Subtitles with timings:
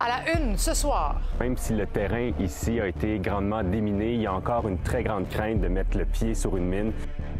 [0.00, 1.20] À la une ce soir.
[1.40, 5.02] Même si le terrain ici a été grandement déminé, il y a encore une très
[5.02, 6.92] grande crainte de mettre le pied sur une mine.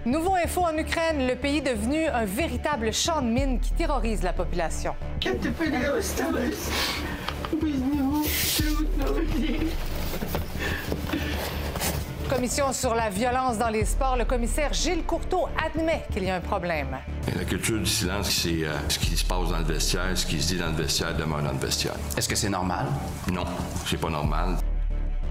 [0.04, 4.22] Nouveau info en Ukraine, le pays est devenu un véritable champ de mines qui terrorise
[4.22, 4.94] la population.
[12.28, 16.36] Commission sur la violence dans les sports, le commissaire Gilles Courteau admet qu'il y a
[16.36, 16.98] un problème.
[17.34, 20.40] La culture du silence, c'est euh, ce qui se passe dans le vestiaire, ce qui
[20.42, 21.94] se dit dans le vestiaire demeure dans le vestiaire.
[22.18, 22.86] Est-ce que c'est normal?
[23.32, 23.44] Non,
[23.86, 24.56] c'est pas normal.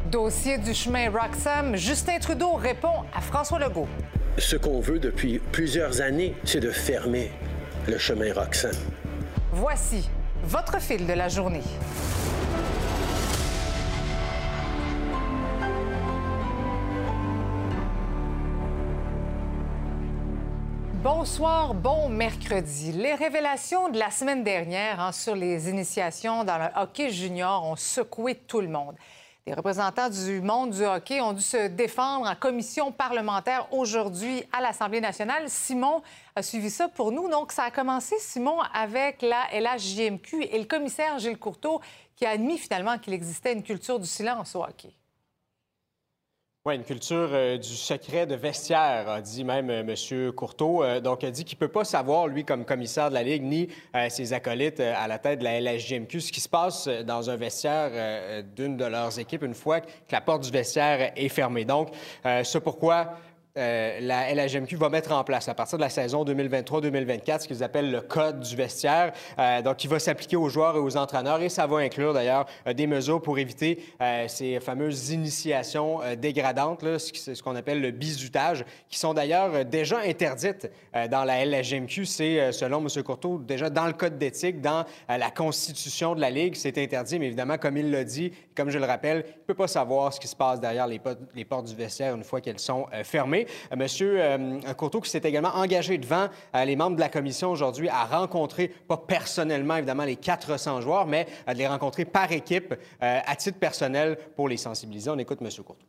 [0.09, 3.87] Dossier du chemin Roxham, Justin Trudeau répond à François Legault.
[4.39, 7.31] Ce qu'on veut depuis plusieurs années, c'est de fermer
[7.87, 8.71] le chemin Roxham.
[9.51, 10.09] Voici
[10.43, 11.63] votre fil de la journée.
[21.09, 22.91] Bonsoir, bon mercredi.
[22.91, 27.77] Les révélations de la semaine dernière hein, sur les initiations dans le hockey junior ont
[27.77, 28.93] secoué tout le monde.
[29.45, 34.59] Les représentants du monde du hockey ont dû se défendre en commission parlementaire aujourd'hui à
[34.59, 35.45] l'Assemblée nationale.
[35.47, 36.01] Simon
[36.35, 37.29] a suivi ça pour nous.
[37.29, 41.79] Donc, ça a commencé, Simon, avec la LHJMQ et le commissaire Gilles Courteau
[42.17, 44.96] qui a admis finalement qu'il existait une culture du silence au hockey.
[46.67, 50.33] Oui, une culture euh, du secret de vestiaire, a dit même euh, M.
[50.33, 50.83] Courteau.
[50.83, 53.43] Euh, donc, a dit qu'il ne peut pas savoir, lui, comme commissaire de la Ligue,
[53.43, 53.69] ni
[54.09, 58.43] ses acolytes à la tête de la LHJMQ, ce qui se passe dans un vestiaire
[58.53, 61.63] d'une de leurs équipes une fois que la porte du vestiaire est fermée.
[61.63, 61.89] Donc,
[62.43, 63.13] c'est pourquoi
[63.57, 67.63] euh, la LHMQ va mettre en place à partir de la saison 2023-2024 ce qu'ils
[67.63, 71.41] appellent le code du vestiaire, euh, donc qui va s'appliquer aux joueurs et aux entraîneurs
[71.41, 73.83] et ça va inclure d'ailleurs euh, des mesures pour éviter
[74.27, 80.69] ces fameuses initiations dégradantes, ce qu'on appelle le bizutage, qui sont d'ailleurs déjà interdites
[81.09, 82.05] dans la LHMQ.
[82.05, 83.03] C'est, selon M.
[83.03, 87.27] Courteau, déjà dans le code d'éthique, dans la constitution de la Ligue, c'est interdit, mais
[87.27, 90.19] évidemment, comme il l'a dit, comme je le rappelle, il ne peut pas savoir ce
[90.19, 93.46] qui se passe derrière les portes du vestiaire une fois qu'elles sont fermées.
[93.71, 97.51] Euh, Monsieur euh, Courteau qui s'est également engagé devant euh, les membres de la commission
[97.51, 102.75] aujourd'hui à rencontrer, pas personnellement évidemment les 400 joueurs, mais à les rencontrer par équipe
[102.99, 105.09] à titre personnel pour les sensibiliser.
[105.09, 105.85] On écoute Monsieur Courteau.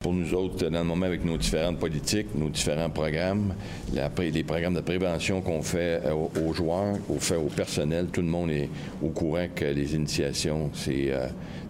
[0.00, 3.54] Pour nous autres, dans le moment, avec nos différentes politiques, nos différents programmes,
[3.92, 8.50] les programmes de prévention qu'on fait aux joueurs, qu'on fait au personnel, tout le monde
[8.50, 8.68] est
[9.02, 11.12] au courant que les initiations, c'est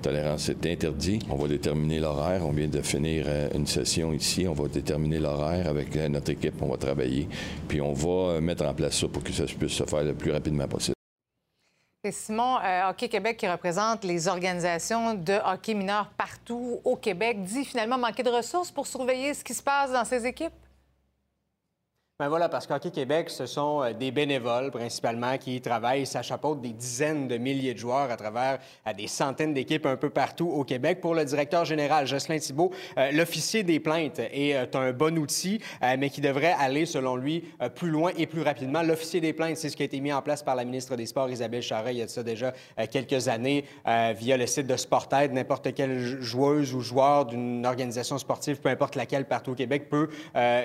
[0.03, 1.21] tolérance est interdit.
[1.31, 2.45] On va déterminer l'horaire.
[2.45, 4.47] On vient de finir euh, une session ici.
[4.47, 6.61] On va déterminer l'horaire avec euh, notre équipe.
[6.61, 7.29] On va travailler.
[7.69, 10.15] Puis on va euh, mettre en place ça pour que ça puisse se faire le
[10.15, 10.95] plus rapidement possible.
[12.05, 12.57] C'est Simon,
[12.89, 18.25] Hockey Québec, qui représente les organisations de hockey mineur partout au Québec, dit finalement manquer
[18.25, 20.53] de ressources pour surveiller ce qui se passe dans ces équipes?
[22.19, 26.61] Ben voilà, parce qu'Hockey Québec, ce sont euh, des bénévoles principalement qui travaillent, ça chapeaute
[26.61, 30.47] des dizaines de milliers de joueurs à travers à des centaines d'équipes un peu partout
[30.47, 31.01] au Québec.
[31.01, 35.61] Pour le directeur général, Jocelyn Thibault, euh, l'officier des plaintes est euh, un bon outil,
[35.99, 38.83] mais qui devrait aller, selon lui, plus loin et plus rapidement.
[38.83, 41.07] L'officier des plaintes, c'est ce qui a été mis en place par la ministre des
[41.07, 42.53] Sports, Isabelle Charret, il y a de ça déjà
[42.91, 43.65] quelques années,
[44.15, 45.33] via le site de Sportaid.
[45.33, 50.09] N'importe quelle joueuse ou joueur d'une organisation sportive, peu importe laquelle, partout au Québec, peut,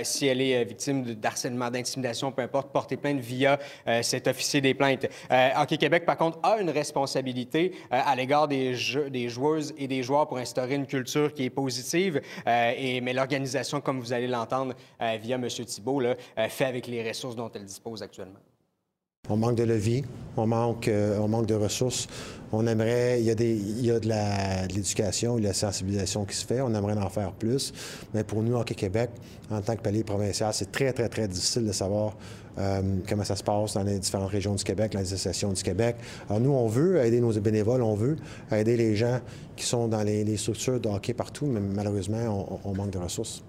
[0.03, 1.36] si elle est victime d'harcèlement,
[1.71, 5.07] d'intimidation, peu importe, porter plainte via euh, cet officier des plaintes.
[5.31, 10.03] Euh, Hockey Québec, par contre, a une responsabilité euh, à l'égard des, joueuses et des
[10.03, 12.21] joueurs pour instaurer une culture qui est positive.
[12.47, 15.47] et, mais l'organisation, comme vous allez l'entendre via M.
[15.47, 16.01] Thibault,
[16.49, 18.39] fait avec les ressources dont elle dispose actuellement.
[19.29, 20.05] On manque de levier,
[20.37, 20.89] on manque,
[21.19, 22.07] on manque de ressources.
[22.53, 24.07] On aimerait, il y a, des, il y a de
[24.73, 27.73] l'éducation, de, de la sensibilisation qui se fait, on aimerait en faire plus.
[28.13, 29.09] Mais pour nous, Hockey Québec,
[29.51, 32.15] en tant que palier provincial, c'est très, très, très difficile de savoir
[32.57, 35.61] euh, comment ça se passe dans les différentes régions du Québec, dans les associations du
[35.61, 35.97] Québec.
[36.29, 38.15] Alors nous, on veut aider nos bénévoles, on veut
[38.51, 39.19] aider les gens
[39.55, 43.43] qui sont dans les, structures de hockey partout, mais malheureusement, on manque de ressources.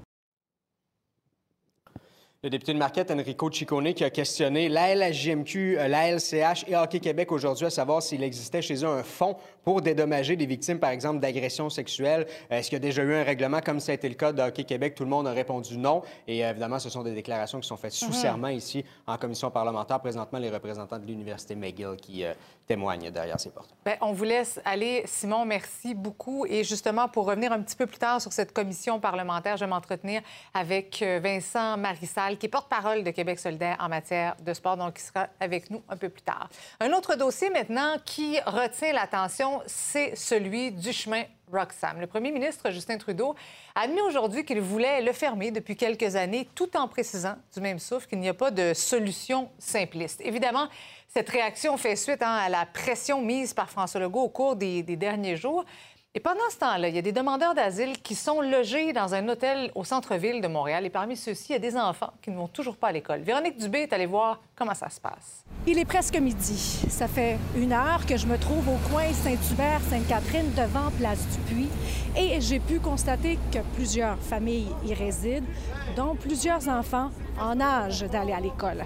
[2.44, 6.76] Le député de Marquette, Enrico Ciccone, qui a questionné la LHJMQ, euh, la LCH et
[6.76, 9.34] Hockey Québec aujourd'hui à savoir s'il existait chez eux un fonds
[9.64, 12.28] pour dédommager des victimes, par exemple, d'agressions sexuelles.
[12.48, 14.40] Est-ce qu'il y a déjà eu un règlement comme ça a été le cas de
[14.40, 14.94] Hockey Québec?
[14.94, 16.02] Tout le monde a répondu non.
[16.28, 18.12] Et euh, évidemment, ce sont des déclarations qui sont faites sous mhm.
[18.12, 19.98] serment ici en commission parlementaire.
[19.98, 22.34] Présentement, les représentants de l'Université McGill qui euh,
[22.68, 23.74] témoignent derrière ces portes.
[23.84, 25.02] Bien, on vous laisse aller.
[25.06, 26.46] Simon, merci beaucoup.
[26.46, 29.70] Et justement, pour revenir un petit peu plus tard sur cette commission parlementaire, je vais
[29.70, 30.22] m'entretenir
[30.54, 35.02] avec Vincent Marissal qui est porte-parole de Québec solidaire en matière de sport, donc qui
[35.02, 36.48] sera avec nous un peu plus tard.
[36.80, 41.98] Un autre dossier maintenant qui retient l'attention, c'est celui du chemin Roxham.
[42.00, 43.34] Le premier ministre Justin Trudeau
[43.74, 47.78] a admis aujourd'hui qu'il voulait le fermer depuis quelques années, tout en précisant du même
[47.78, 50.20] souffle qu'il n'y a pas de solution simpliste.
[50.22, 50.68] Évidemment,
[51.10, 54.82] Cette réaction fait suite hein, à la pression mise par François Legault au cours des,
[54.82, 55.64] des derniers jours.
[56.14, 59.28] Et pendant ce temps-là, il y a des demandeurs d'asile qui sont logés dans un
[59.28, 60.84] hôtel au centre-ville de Montréal.
[60.84, 63.20] Et parmi ceux-ci, il y a des enfants qui ne vont toujours pas à l'école.
[63.20, 65.44] Véronique Dubé est allée voir comment ça se passe.
[65.66, 66.56] Il est presque midi.
[66.88, 71.68] Ça fait une heure que je me trouve au coin Saint-Hubert-Sainte-Catherine devant Place du Puy.
[72.16, 75.46] Et j'ai pu constater que plusieurs familles y résident,
[75.94, 78.82] dont plusieurs enfants en âge d'aller à l'école.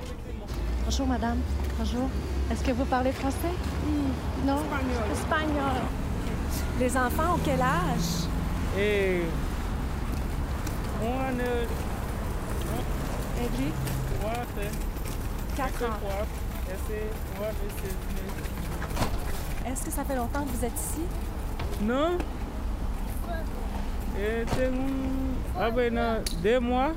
[0.84, 1.40] Bonjour, madame.
[1.78, 2.10] Bonjour.
[2.50, 3.54] Est-ce que vous parlez français?
[4.44, 4.56] Non?
[4.56, 5.12] Espagnol.
[5.12, 6.01] Espagnol.
[6.78, 8.26] Les enfants ont quel âge?
[8.78, 9.22] Et
[15.56, 15.98] 4 ans.
[19.66, 21.02] Est-ce que ça fait longtemps que vous êtes ici?
[21.82, 22.18] Non?
[24.18, 24.82] Et tengo
[25.58, 26.92] un, apenas deux mois.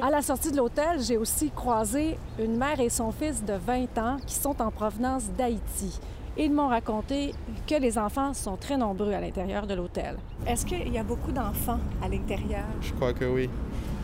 [0.00, 3.98] À la sortie de l'hôtel, j'ai aussi croisé une mère et son fils de 20
[3.98, 6.00] ans qui sont en provenance d'Haïti.
[6.38, 7.34] Ils m'ont raconté
[7.66, 10.16] que les enfants sont très nombreux à l'intérieur de l'hôtel.
[10.46, 12.64] Est-ce qu'il y a beaucoup d'enfants à l'intérieur?
[12.80, 13.50] Je crois que oui.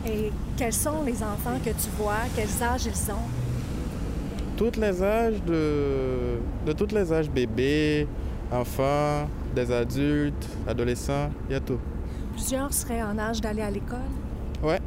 [0.07, 2.19] Et quels sont les enfants que tu vois?
[2.35, 3.27] Quels âges ils ont?
[4.55, 8.07] Tous les âges de, de tous les âges, bébés,
[8.51, 11.79] enfants, des adultes, adolescents, il y a tout.
[12.33, 13.99] Plusieurs seraient en âge d'aller à l'école?
[14.61, 14.79] Ouais.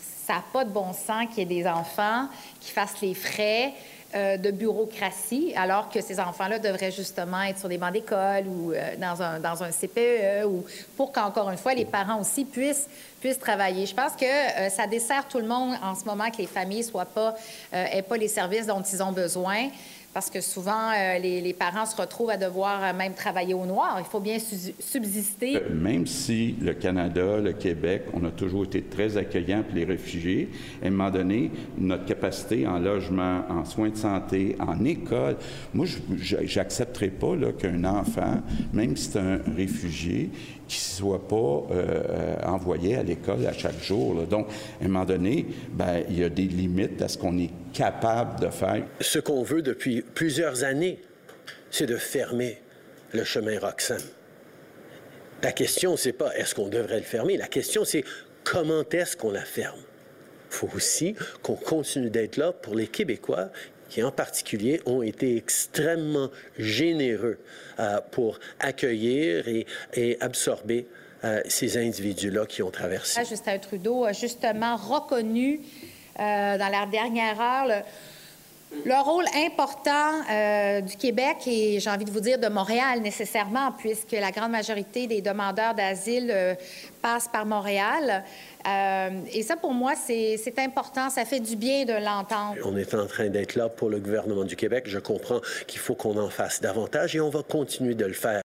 [0.00, 2.28] Ça n'a pas de bon sens qu'il y ait des enfants
[2.58, 3.74] qui fassent les frais
[4.14, 8.72] euh, de bureaucratie, alors que ces enfants-là devraient justement être sur des bancs d'école ou
[8.72, 10.64] euh, dans, un, dans un CPE, ou
[10.96, 12.88] pour qu'encore une fois, les parents aussi puissent,
[13.20, 13.86] puissent travailler.
[13.86, 16.84] Je pense que euh, ça dessert tout le monde en ce moment que les familles
[16.84, 17.34] soient pas,
[17.72, 19.68] aient pas les services dont ils ont besoin.
[20.14, 23.96] Parce que souvent, euh, les, parents se retrouvent à devoir euh, même travailler au noir.
[23.98, 25.56] Il faut bien su- subsister.
[25.56, 29.84] Euh, Même si le Canada, le Québec, on a toujours été très accueillants pour les
[29.84, 30.48] réfugiés,
[30.82, 35.36] à un moment donné, notre capacité en logement, en soins de santé, en école,
[35.74, 35.84] moi,
[36.16, 38.40] je n'accepterai pas qu'un enfant,
[38.72, 40.30] même si c'est un réfugié,
[40.68, 41.66] qui ne soit pas
[42.46, 44.14] envoyé à l'école à chaque jour.
[44.30, 44.46] Donc,
[44.80, 48.40] à un moment donné, ben, il y a des limites à ce qu'on est capable
[48.40, 48.82] de faire.
[49.00, 51.00] Ce qu'on veut depuis plusieurs années,
[51.70, 52.62] c'est de fermer
[53.12, 54.00] le chemin Roxham.
[55.42, 57.36] La question, c'est pas est-ce qu'on devrait le fermer.
[57.36, 58.04] La question, c'est
[58.44, 59.80] comment est-ce qu'on la ferme.
[60.50, 63.50] Il faut aussi qu'on continue d'être là pour les Québécois
[63.88, 67.38] qui, en particulier, ont été extrêmement généreux
[67.78, 70.86] euh, pour accueillir et, et absorber
[71.24, 73.20] euh, ces individus-là qui ont traversé.
[73.28, 75.60] Justin Trudeau a justement reconnu
[76.18, 77.82] euh, dans la dernière heure le,
[78.84, 83.72] le rôle important euh, du Québec et j'ai envie de vous dire de Montréal nécessairement,
[83.72, 86.54] puisque la grande majorité des demandeurs d'asile euh,
[87.00, 88.24] passent par Montréal.
[88.66, 91.08] Euh, et ça, pour moi, c'est important.
[91.10, 92.56] Ça fait du bien de l'entendre.
[92.64, 94.84] On est en train d'être là pour le gouvernement du Québec.
[94.86, 98.43] Je comprends qu'il faut qu'on en fasse davantage et on va continuer de le faire.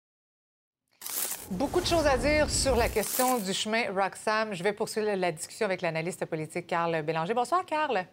[1.50, 4.52] Beaucoup de choses à dire sur la question du chemin Roxham.
[4.52, 7.32] Je vais poursuivre la discussion avec l'analyste politique Carl Bélanger.
[7.32, 8.04] Bonsoir, Carl.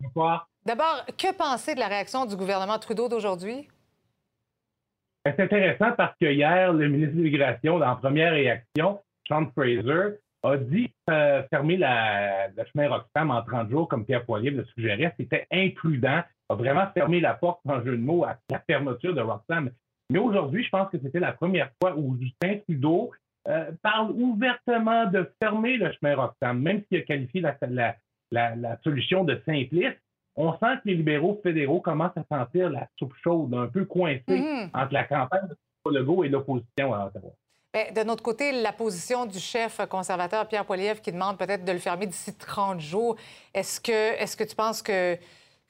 [0.00, 0.48] Bonsoir.
[0.64, 3.66] D'abord, que penser de la réaction du gouvernement Trudeau d'aujourd'hui?
[5.24, 9.50] Ben, C'est intéressant parce que hier, le ministre de l'Immigration, dans la première réaction, Sean
[9.52, 14.58] Fraser, a dit euh, fermer la, le chemin Roxham en 30 jours, comme Pierre Poilievre
[14.58, 15.12] le suggérait.
[15.18, 16.22] C'était imprudent.
[16.50, 19.70] A vraiment fermé la porte, en jeu de mots, à la fermeture de Roxham.
[20.10, 23.10] Mais aujourd'hui, je pense que c'était la première fois où Justin Trudeau
[23.46, 27.96] euh, parle ouvertement de fermer le chemin Roxham, même s'il a qualifié la, la,
[28.30, 29.98] la, la solution de simpliste.
[30.36, 34.22] On sent que les libéraux fédéraux commencent à sentir la soupe chaude, un peu coincée
[34.28, 34.70] Mhm.
[34.72, 37.32] entre la campagne de Legault et l'opposition à Ottawa.
[37.74, 41.72] Bien, de notre côté, la position du chef conservateur Pierre Poilievre qui demande peut-être de
[41.72, 43.16] le fermer d'ici 30 jours.
[43.52, 43.92] Est-ce que,
[44.22, 45.20] est que tu penses que, que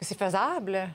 [0.03, 0.89] c'est faisable?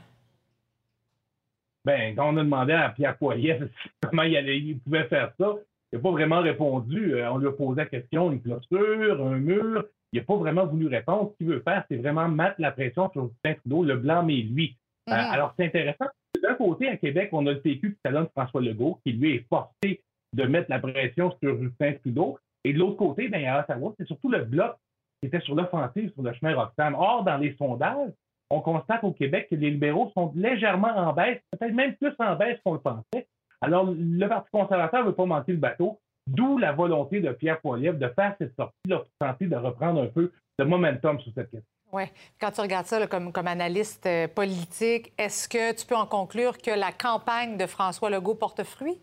[1.85, 3.67] Ben, quand on a demandé à Pierre Poilievre
[4.01, 5.53] comment il, allait, il pouvait faire ça,
[5.91, 7.15] il n'a pas vraiment répondu.
[7.15, 9.85] Euh, On lui a posé la question, une clôture, un mur.
[10.11, 11.31] Il n'a pas vraiment voulu répondre.
[11.31, 14.77] Ce qu'il veut faire, c'est vraiment mettre la pression sur Justin Trudeau, le blâmer lui.
[15.09, 15.31] Euh, Mhm.
[15.31, 16.05] alors, c'est intéressant.
[16.41, 19.45] D'un côté, à Québec, on a le PQ qui talonne François Legault, qui lui est
[19.49, 20.01] forcé
[20.33, 22.37] de mettre la pression sur Justin Trudeau.
[22.63, 24.75] Et de l'autre côté, ben, à Ottawa, c'est surtout le bloc
[25.21, 26.95] qui était sur l'offensive sur le chemin Roxham.
[26.95, 28.11] Or, dans les sondages,
[28.49, 32.35] on constate au Québec que les libéraux sont légèrement en baisse, peut-être même plus en
[32.35, 33.27] baisse qu'on le pensait.
[33.61, 37.61] Alors, le Parti conservateur ne veut pas manquer le bateau, d'où la volonté de Pierre
[37.61, 41.49] Poilievre de faire cette sortie-là pour tenter de reprendre un peu de momentum sur cette
[41.49, 41.69] question.
[41.91, 42.03] Oui.
[42.41, 46.57] Quand tu regardes ça comme, comme analyste euh, politique, est-ce que tu peux en conclure
[46.57, 48.99] que la campagne de François Legault porte fruit?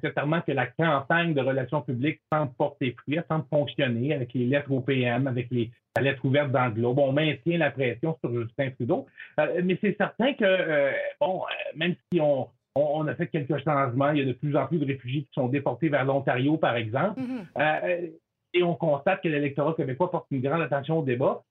[0.00, 4.70] Certainement que la campagne de relations publiques semble porter fruit, semble fonctionner avec les lettres
[4.70, 6.98] au PM, avec les, la lettre ouverte dans le Globe.
[6.98, 9.06] On maintient la pression sur Justin Trudeau.
[9.40, 13.62] Euh, mais c'est certain que, euh, bon, euh, même si on, on, a fait quelques
[13.64, 16.56] changements, il y a de plus en plus de réfugiés qui sont déportés vers l'Ontario,
[16.56, 18.12] par exemple, mm-hmm.
[18.54, 21.42] et on constate que l'électorat québécois porte une grande attention au débat.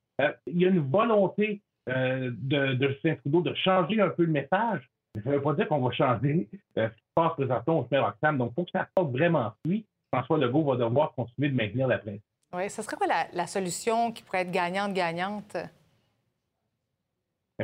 [0.48, 4.82] il y a une volonté de, de Justin Trudeau de changer un peu le message
[5.16, 7.88] ça ne veut pas dire qu'on va changer euh, ce qui se passe présentement au
[7.90, 8.38] chemin Roxham.
[8.38, 9.86] Donc, il faut que ça porte vraiment suit.
[10.14, 12.22] François Legault va devoir continuer de maintenir la presse.
[12.54, 15.58] Oui, ce serait quoi la, solution qui pourrait être gagnante-gagnante?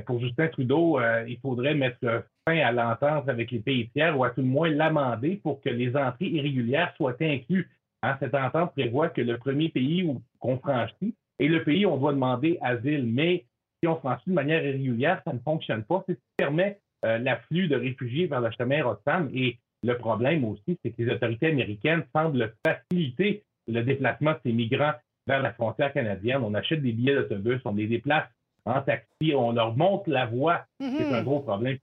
[0.06, 4.24] Pour Justin Trudeau, euh, il faudrait mettre fin à l'entente avec les pays tiers ou
[4.24, 7.68] à tout le moins l'amender pour que les entrées irrégulières soient incluses.
[8.04, 10.08] Hein, cette entente prévoit que le premier pays
[10.40, 13.06] qu'on franchit est le pays où on doit demander asile.
[13.08, 13.46] Mais
[13.82, 16.04] si on franchit de manière irrégulière, ça ne fonctionne pas.
[16.08, 16.87] C'est ce qui permet euh,
[17.18, 19.30] l'afflux de réfugiés vers le chemin Roxham.
[19.34, 24.52] Et le problème aussi, c'est que les autorités américaines semblent faciliter le déplacement de ces
[24.54, 24.94] migrants
[25.28, 26.42] vers la frontière canadienne.
[26.44, 28.28] On achète des billets d'autobus, on les déplace
[28.66, 30.66] en taxi, on leur montre la voie.
[30.80, 31.24] C'est un mhm.
[31.24, 31.78] gros problème,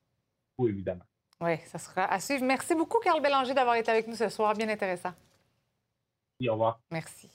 [0.60, 1.04] évidemment.
[1.40, 2.44] Oui, ça sera à suivre.
[2.44, 4.54] Merci beaucoup, Carl Bélanger, d'avoir été avec nous ce soir.
[4.54, 5.12] Bien intéressant.
[6.46, 6.80] Au revoir.
[6.90, 7.30] Merci.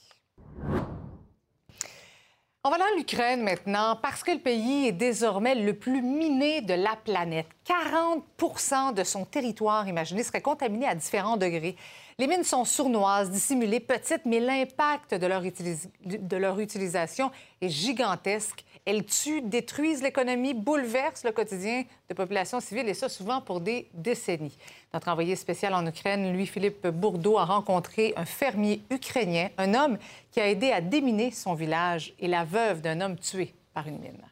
[2.69, 6.95] On va l'Ukraine maintenant parce que le pays est désormais le plus miné de la
[7.03, 7.47] planète.
[7.65, 11.75] 40 de son territoire, imaginez, serait contaminé à différents degrés.
[12.19, 18.63] Les mines sont sournoises, dissimulées, petites, mais l'impact de leur utilisation est gigantesque.
[18.86, 23.88] Elles tuent, détruisent l'économie, bouleversent le quotidien de populations civiles, et ça souvent pour des
[23.94, 24.56] décennies.
[24.92, 29.96] Notre envoyé spécial en Ukraine, Louis-Philippe Bourdeau, a rencontré un fermier ukrainien, un homme
[30.30, 33.98] qui a aidé à déminer son village et la veuve d'un homme tué par une
[33.98, 34.22] mine.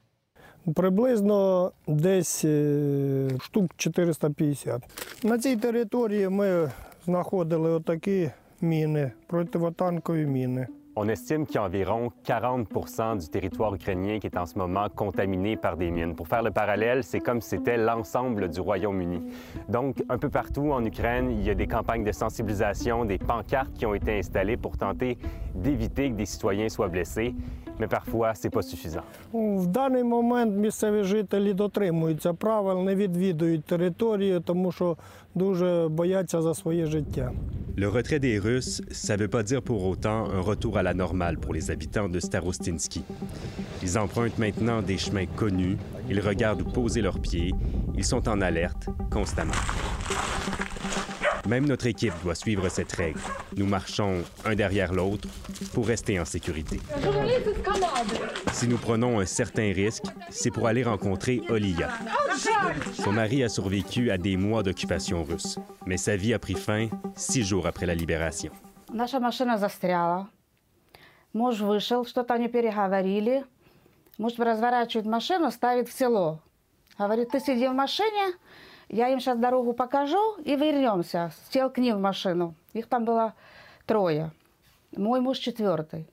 [0.75, 2.45] Приблизно десь
[3.41, 4.83] штук 450.
[5.23, 6.71] На цій території ми
[7.05, 10.67] знаходили отакі міни, противотанкові міни.
[10.97, 12.69] On estime qu'il y a environ 40
[13.19, 16.14] du territoire ukrainien qui est en ce moment contaminé par des mines.
[16.14, 19.23] Pour faire le parallèle, c'est comme si c'était l'ensemble du Royaume-Uni.
[19.71, 23.73] Donc, un peu partout en Ukraine, il y a des campagnes de sensibilisation, des pancartes
[23.73, 25.17] qui ont été installées pour tenter
[25.55, 27.35] d'éviter que des citoyens soient blessés.
[27.79, 29.05] Mais parfois, c'est pas suffisant.
[29.33, 34.97] В даний момент місцеві жителі дотримуються правил, не відвідують території, тому що
[35.37, 37.33] дуже бояться за своє життя.
[37.75, 40.93] Le retrait des Russes, ça ne veut pas dire pour autant un retour à la
[40.93, 43.02] normale pour les habitants de Starostinsky.
[43.83, 45.79] Ils empruntent maintenant des chemins connus,
[46.11, 47.52] ils regardent où poser leurs pieds,
[47.97, 49.52] ils sont en alerte constamment.
[51.47, 53.21] Même notre équipe doit suivre cette règle.
[53.57, 55.29] Nous marchons un derrière l'autre
[55.73, 56.81] pour rester en sécurité.
[58.52, 61.88] Si nous prenons un certain risque, c'est pour aller rencontrer Oliya.
[62.95, 66.88] Son mari a survécu à des mois d'occupation russe, mais sa vie a pris fin
[67.17, 68.52] six jours après la libération.
[68.93, 70.29] Наша машина застряла.
[71.33, 73.45] Муж вышел, что-то они переговорили.
[74.19, 76.41] Муж разворачивает машину, ставит в село.
[76.99, 78.35] Говорит, ты сиди в машине,
[78.89, 81.32] Я им сейчас дорогу покажу и вернемся.
[81.51, 82.56] Сел к ним в машину.
[82.74, 83.34] Их там было
[83.86, 84.32] трое.
[84.96, 86.08] Мой муж четвертый.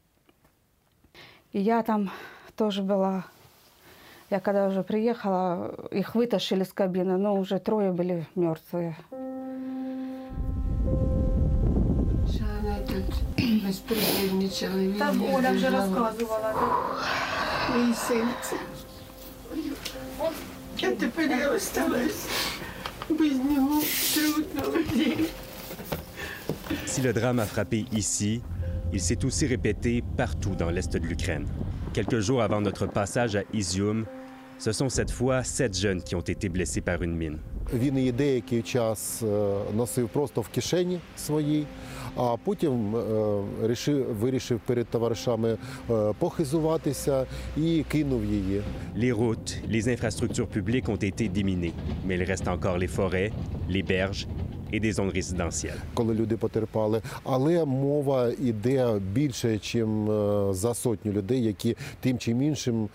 [1.52, 2.10] И я там
[2.56, 3.26] тоже была.
[4.30, 8.96] Я когда уже приехала, их вытащили с кабины, но уже трое были мертвые.
[14.98, 16.54] Там Оля уже рассказывала.
[17.70, 18.56] Мои сынцы.
[20.78, 21.50] Я теперь я
[23.09, 24.19] осталась.
[26.85, 28.41] Si le drame a frappé ici,
[28.93, 31.47] il s'est aussi répété partout dans l'est de l'Ukraine.
[31.93, 34.05] Quelques jours avant notre passage à Izium,
[34.57, 37.37] ce sont cette fois sept jeunes qui ont été blessés par une mine.
[37.73, 39.23] Він її деякий час
[39.75, 41.65] носив просто в кишені своїй,
[42.15, 42.95] а потім
[43.63, 45.57] рішив, вирішив перед товаришами
[46.19, 47.25] похизуватися
[47.57, 48.61] і кинув її.
[48.95, 51.73] Les routes, les infrastructures publiques ont été déminées,
[52.05, 53.31] mais il reste encore les forêts,
[53.69, 54.27] les berges
[54.73, 55.79] et des zones résidentielles.
[55.93, 59.85] Коли люди потерпали, але мова йде більше, ніж
[60.55, 62.89] за сотню людей, які тим чи іншим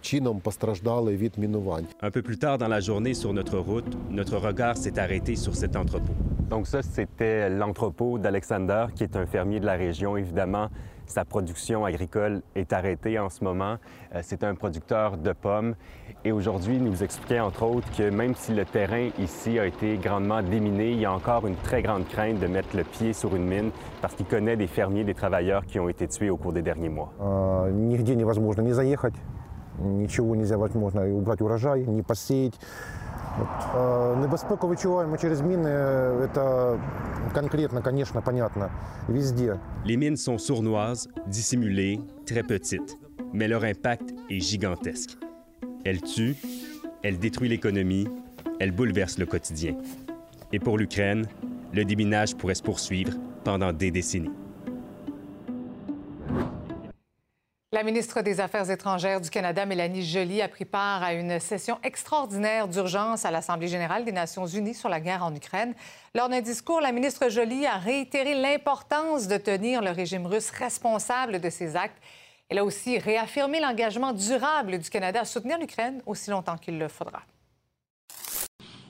[0.00, 1.86] чином постраждали від мінувань.
[2.02, 5.54] Un peu plus tard dans la journée sur notre route, notre regard s'est arrêté sur
[5.54, 6.16] cet entrepôt.
[6.50, 10.68] Donc ça, c'était l'entrepôt d'Alexander, qui est un fermier de la région, évidemment.
[11.06, 13.76] Sa production agricole est arrêtée en ce moment.
[14.14, 15.74] Euh, c'est un producteur de pommes.
[16.24, 19.96] Et aujourd'hui, il nous expliquait entre autres que même si le terrain ici a été
[19.96, 23.34] grandement déminé, il y a encore une très grande crainte de mettre le pied sur
[23.34, 23.70] une mine
[24.02, 26.90] parce qu'il connaît des fermiers, des travailleurs qui ont été tués au cours des derniers
[26.90, 27.10] mois.
[28.20, 29.14] невозможно не заехать,
[29.78, 32.58] ничего нельзя возможно убрать урожай, не посеять.
[33.76, 35.70] Е, Небезпеку відчуваємо через міни.
[36.34, 36.76] Це
[37.34, 38.68] конкретно, звісно, понятно.
[39.08, 39.56] Везде.
[39.86, 42.98] Les mines sont sournoises, dissimulées, très petites,
[43.32, 45.23] mais leur impact est gigantesque.
[45.85, 46.35] Elles tuent,
[47.03, 48.07] elles détruisent l'économie,
[48.59, 49.75] elles bouleversent le quotidien.
[50.51, 51.27] Et pour l'Ukraine,
[51.73, 53.13] le déminage pourrait se poursuivre
[53.43, 54.31] pendant des décennies.
[57.71, 61.77] La ministre des Affaires étrangères du Canada, Mélanie Joly, a pris part à une session
[61.83, 65.75] extraordinaire d'urgence à l'Assemblée générale des Nations unies sur la guerre en Ukraine.
[66.15, 71.39] Lors d'un discours, la ministre Joly a réitéré l'importance de tenir le régime russe responsable
[71.39, 72.01] de ses actes.
[72.49, 76.87] Elle a aussi réaffirmé l'engagement durable du Canada à soutenir l'Ukraine aussi longtemps qu'il le
[76.87, 77.23] faudra.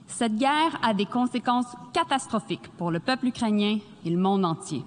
[0.08, 4.84] Cette guerre a des conséquences catastrophiques pour le peuple ukrainien et le monde entier.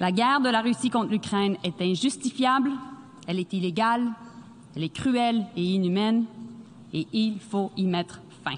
[0.00, 2.70] La guerre de la Russie contre l'Ukraine est injustifiable,
[3.26, 4.08] elle est illégale,
[4.74, 6.24] elle est cruelle et inhumaine,
[6.92, 8.56] et il faut y mettre fin.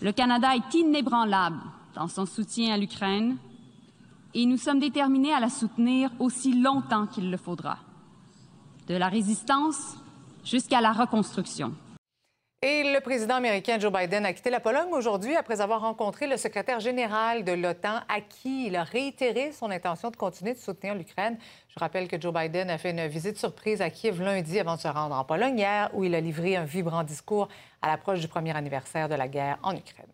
[0.00, 1.60] Le Canada est inébranlable
[1.94, 3.36] dans son soutien à l'Ukraine,
[4.34, 7.78] et nous sommes déterminés à la soutenir aussi longtemps qu'il le faudra,
[8.86, 9.96] de la résistance
[10.44, 11.74] jusqu'à la reconstruction.
[12.62, 16.36] Et le président américain Joe Biden a quitté la Pologne aujourd'hui après avoir rencontré le
[16.36, 20.94] secrétaire général de l'OTAN, à qui il a réitéré son intention de continuer de soutenir
[20.94, 21.38] l'Ukraine.
[21.68, 24.80] Je rappelle que Joe Biden a fait une visite surprise à Kiev lundi avant de
[24.82, 27.48] se rendre en Pologne hier, où il a livré un vibrant discours
[27.80, 30.06] à l'approche du premier anniversaire de la guerre en Ukraine.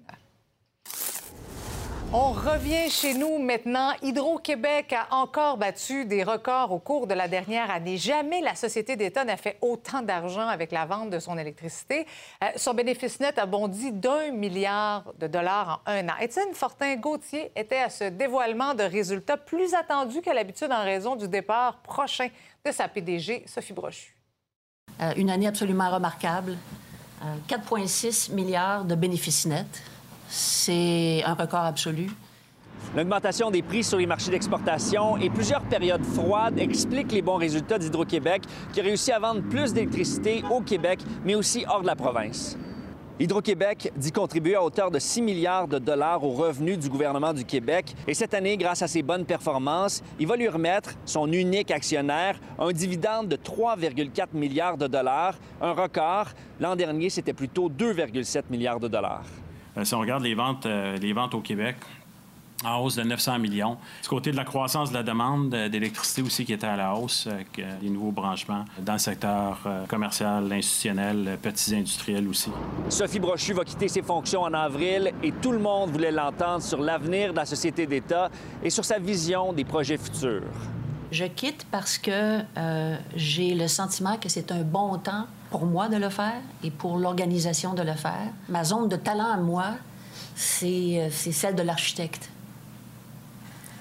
[2.13, 3.91] On revient chez nous maintenant.
[4.01, 7.97] Hydro-Québec a encore battu des records au cours de la dernière année.
[7.97, 12.07] Jamais la société d'État n'a fait autant d'argent avec la vente de son électricité.
[12.45, 16.17] Euh, son bénéfice net a bondi d'un milliard de dollars en un an.
[16.21, 21.27] Étienne Fortin-Gauthier était à ce dévoilement de résultats plus attendus qu'à l'habitude en raison du
[21.27, 22.29] départ prochain
[22.65, 24.15] de sa PDG, Sophie Brochu.
[25.03, 26.57] Euh, une année absolument remarquable.
[27.25, 29.83] Euh, 4,6 milliards de bénéfices nets.
[30.29, 32.09] C'est un record absolu.
[32.97, 37.79] L'augmentation des prix sur les marchés d'exportation et plusieurs périodes froides expliquent les bons résultats
[37.79, 38.43] d'Hydro-Québec,
[38.73, 42.57] qui a réussi à vendre plus d'électricité au Québec, mais aussi hors de la province.
[43.19, 47.45] Hydro-Québec dit contribuer à hauteur de 6 milliards de dollars aux revenus du gouvernement du
[47.45, 47.95] Québec.
[48.07, 52.39] Et cette année, grâce à ses bonnes performances, il va lui remettre, son unique actionnaire,
[52.59, 56.29] un dividende de 3,4 milliards de dollars, un record.
[56.61, 59.25] L'an dernier, c'était plutôt 2,7 milliards de dollars.
[59.77, 61.77] Euh, si on regarde les ventes, euh, les ventes au Québec,
[62.65, 63.77] en hausse de 900 millions.
[64.03, 66.95] Du côté de la croissance de la demande euh, d'électricité aussi qui était à la
[66.95, 69.59] hausse, avec les nouveaux branchements dans le secteur
[69.89, 72.51] commercial, institutionnel, petits industriels aussi.
[72.89, 76.81] Sophie Brochu va quitter ses fonctions en avril et tout le monde voulait l'entendre sur
[76.81, 78.31] l'avenir de la société d'État
[78.63, 80.43] et sur sa vision des projets futurs.
[81.11, 85.89] Je quitte parce que euh, j'ai le sentiment que c'est un bon temps pour moi
[85.89, 88.29] de le faire et pour l'organisation de le faire.
[88.49, 89.75] Ma zone de talent à moi,
[90.35, 92.31] c'est euh, celle de l'architecte.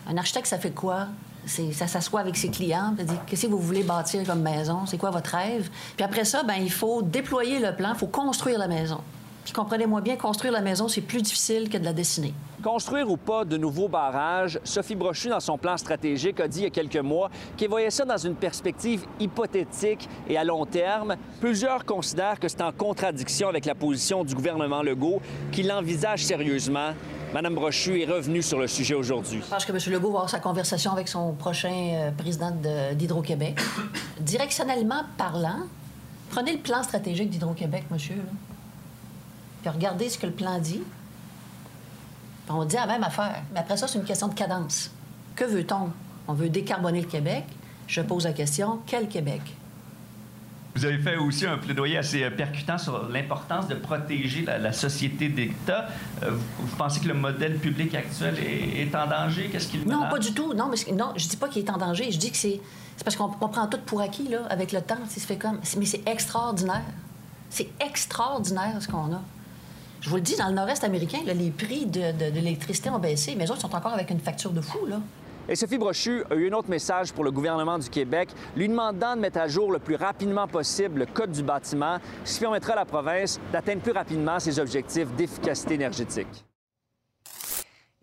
[0.08, 1.08] Un architecte, ça fait quoi?
[1.48, 4.98] Ça s'assoit avec ses clients, et dit qu'est-ce que vous voulez bâtir comme maison, c'est
[4.98, 5.70] quoi votre rêve?
[5.96, 9.00] Puis après ça, ben, il faut déployer le plan, il faut construire la maison.
[9.46, 12.34] Puis comprenez-moi bien, construire la maison, c'est plus difficile que de la dessiner.
[12.64, 16.64] Construire ou pas de nouveaux barrages, Sophie Brochu, dans son plan stratégique, a dit il
[16.64, 21.16] y a quelques mois qu'elle voyait ça dans une perspective hypothétique et à long terme.
[21.40, 26.94] Plusieurs considèrent que c'est en contradiction avec la position du gouvernement Legault, qui l'envisage sérieusement.
[27.32, 29.42] Madame Brochu est revenue sur le sujet aujourd'hui.
[29.44, 29.94] Je pense que M.
[29.94, 32.52] Legault va avoir sa conversation avec son prochain euh, président
[32.96, 33.60] d'Hydro-Québec.
[34.20, 35.60] Directionnellement parlant,
[36.32, 38.16] prenez le plan stratégique d'Hydro-Québec, monsieur.
[38.16, 38.55] Là.
[39.66, 40.84] Puis regardez ce que le plan dit.
[42.46, 43.42] Puis on dit la même affaire.
[43.52, 44.92] Mais après ça, c'est une question de cadence.
[45.36, 45.90] Que veut-on?
[46.28, 47.46] On veut décarboner le Québec.
[47.88, 49.42] Je pose la question, quel Québec?
[50.76, 55.30] Vous avez fait aussi un plaidoyer assez euh, percutant sur l'importance de protéger la, société
[55.30, 55.88] d'État.
[56.22, 59.50] Euh, vous, pensez que le modèle public actuel est, en danger?
[59.52, 60.54] Qu'est-ce qu'il Non, pas du tout.
[60.54, 62.12] Non, mais non, je dis pas qu'il est en danger.
[62.12, 62.62] Je dis que c'est
[63.04, 65.00] parce qu'on prend tout pour acquis là, avec le temps.
[65.10, 66.86] Se fait comme, mais c'est extraordinaire.
[67.50, 69.22] C'est extraordinaire ce qu'on a.
[70.02, 73.46] Je vous le dis, dans le nord-est américain, les prix de, l'électricité ont baissé, mais
[73.46, 74.80] les autres sont encore avec une facture de fou.
[75.48, 79.16] Et Sophie Brochu a eu un autre message pour le gouvernement du Québec, lui demandant
[79.16, 82.74] de mettre à jour le plus rapidement possible le code du bâtiment, ce qui permettra
[82.74, 86.46] à la province d'atteindre plus rapidement ses objectifs d'efficacité énergétique.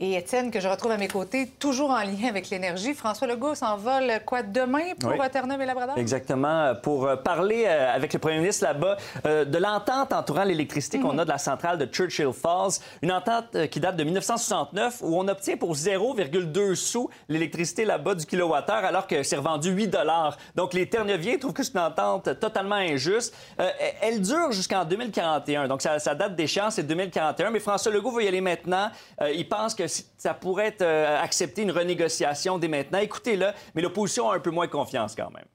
[0.04, 2.92] Et Étienne, que je retrouve à mes côtés, toujours en lien avec l'énergie.
[2.92, 5.18] François Legault s'envole quoi demain pour Oui.
[5.30, 5.96] Terre-Neuve et Labrador?
[5.96, 10.98] Exactement, pour euh, parler euh, avec le premier ministre là-bas euh, de l'entente entourant l'électricité
[10.98, 15.02] qu'on a de la centrale de Churchill Falls, une entente euh, qui date de 1969
[15.02, 19.86] où on obtient pour 0,2 sous l'électricité là-bas du kilowattheure alors que c'est revendu 8
[19.86, 20.36] dollars.
[20.56, 23.36] Donc les Terre-Neuviens trouvent que c'est une entente totalement injuste.
[23.60, 28.24] Euh, elle dure jusqu'en 2041, donc sa, date d'échéance c'est 2041, mais François Legault veut
[28.24, 28.88] y aller maintenant.
[29.20, 29.86] Euh, il pense que
[30.16, 32.98] ça pourrait euh, accepté une renégociation dès maintenant.
[32.98, 35.46] Écoutez-le, mais l'opposition a un peu moins confiance quand même.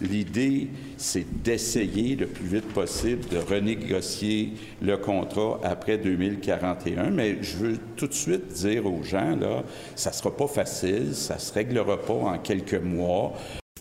[0.00, 7.10] L'idée, c'est d'essayer le plus vite possible de renégocier le contrat après 2041.
[7.10, 9.62] Mais je veux tout de suite dire aux gens, là,
[9.94, 13.34] ça sera pas facile, ça se réglera pas en quelques mois.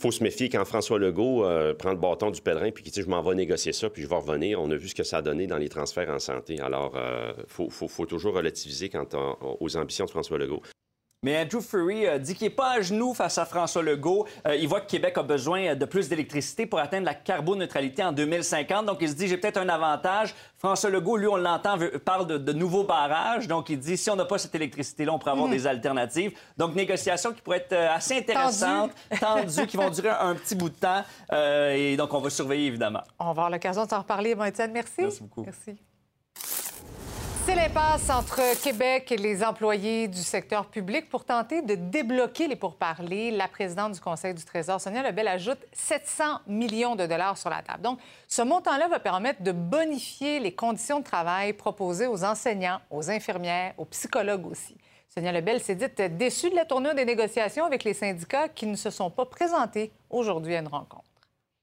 [0.03, 3.01] Faut se méfier quand François Legault euh, prend le bâton du pèlerin puis qu'il dit
[3.01, 4.59] je m'en vais négocier ça puis je vais revenir.
[4.61, 6.59] On a vu ce que ça a donné dans les transferts en santé.
[6.59, 6.97] Alors,
[7.37, 9.07] il faut, faut- toujours relativiser quant
[9.61, 10.61] aux ambitions de François Legault.
[11.23, 14.27] Mais Andrew Fury euh, dit qu'il n'est pas à genoux face à François Legault.
[14.47, 18.03] Euh, il voit que Québec a besoin euh, de plus d'électricité pour atteindre la carboneutralité
[18.03, 18.85] en 2050.
[18.85, 20.35] Donc, il se dit, j'ai peut-être un avantage.
[20.57, 23.47] François Legault, lui, on l'entend, parle de, de nouveaux barrages.
[23.47, 25.53] Donc, il dit, si on n'a pas cette électricité-là, on pourrait avoir Mhm.
[25.53, 26.37] des alternatives.
[26.57, 30.75] Donc, négociations qui pourraient être assez intéressantes, tendues, qui vont durer un petit bout de
[30.75, 31.03] temps.
[31.31, 33.01] Euh, et donc, on va surveiller, évidemment.
[33.19, 34.35] On va avoir l'occasion de s'en reparler.
[34.35, 34.93] Bon, Étienne, merci.
[34.99, 35.43] Merci beaucoup.
[35.43, 35.77] Merci.
[37.45, 42.55] C'est l'impasse entre Québec et les employés du secteur public pour tenter de débloquer les
[42.55, 43.31] pourparlers.
[43.31, 47.61] La présidente du Conseil du Trésor, Sonia Lebel, ajoute 700 millions de dollars sur la
[47.61, 47.81] table.
[47.81, 53.09] Donc, ce montant-là va permettre de bonifier les conditions de travail proposées aux enseignants, aux
[53.09, 54.77] infirmières, aux psychologues aussi.
[55.13, 58.77] Sonia Lebel s'est dite déçue de la tournure des négociations avec les syndicats qui ne
[58.77, 61.12] se sont pas présentés aujourd'hui à une rencontre.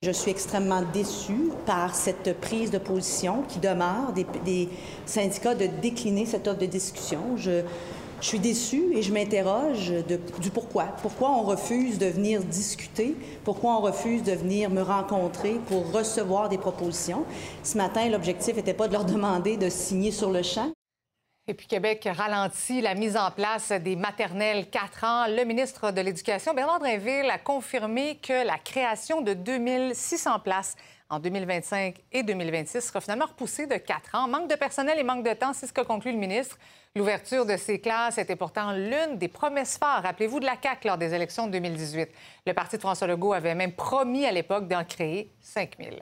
[0.03, 4.71] Je suis extrêmement déçue par cette prise de position qui demeure des,
[5.05, 7.37] syndicats de décliner cette offre de discussion.
[7.37, 7.61] Je,
[8.23, 9.93] je suis déçue et je m'interroge
[10.41, 10.85] du pourquoi.
[11.03, 13.15] Pourquoi on refuse de venir discuter?
[13.45, 17.27] Pourquoi on refuse de venir me rencontrer pour recevoir des propositions?
[17.63, 20.73] Ce matin, l'objectif n'était pas de leur demander de signer sur le champ.
[21.51, 25.27] Et puis Québec ralentit la mise en place des maternelles 4 ans.
[25.27, 30.77] Le ministre de l'Éducation, Bernard Drinville, a confirmé que la création de 2600 places
[31.09, 34.29] en 2025 et 2026 sera finalement repoussée de 4 ans.
[34.29, 36.57] Manque de personnel et manque de temps, c'est ce que conclut le ministre.
[36.95, 40.99] L'ouverture de ces classes était pourtant l'une des promesses phares, rappelez-vous, de la CAQ lors
[40.99, 42.11] des élections de 2018.
[42.47, 46.01] Le parti de François Legault avait même promis à l'époque d'en créer 5000.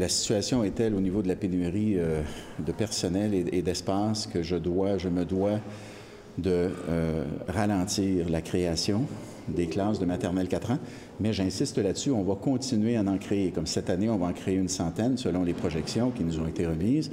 [0.00, 2.20] La situation est telle au niveau de la pénurie euh,
[2.58, 5.60] de personnel et, d'espace que je dois, je me dois
[6.36, 9.02] de euh, ralentir la création
[9.46, 10.78] des classes de maternelle 4 ans.
[11.20, 13.52] Mais j'insiste là-dessus, on va continuer à en créer.
[13.52, 16.48] Comme cette année, on va en créer une centaine selon les projections qui nous ont
[16.48, 17.12] été remises.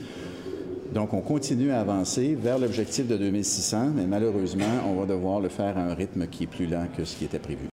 [0.91, 5.49] Donc, on continue à avancer vers l'objectif de 2600, mais malheureusement, on va devoir le
[5.49, 7.70] faire à un rythme qui est plus lent que ce qui était prévu.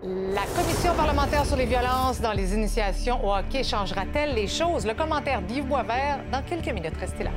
[0.00, 4.86] La commission parlementaire sur les violences dans les initiations au hockey changera-t-elle les choses?
[4.86, 6.96] Le commentaire d'Yves Boisvert dans quelques minutes.
[7.00, 7.32] Restez là.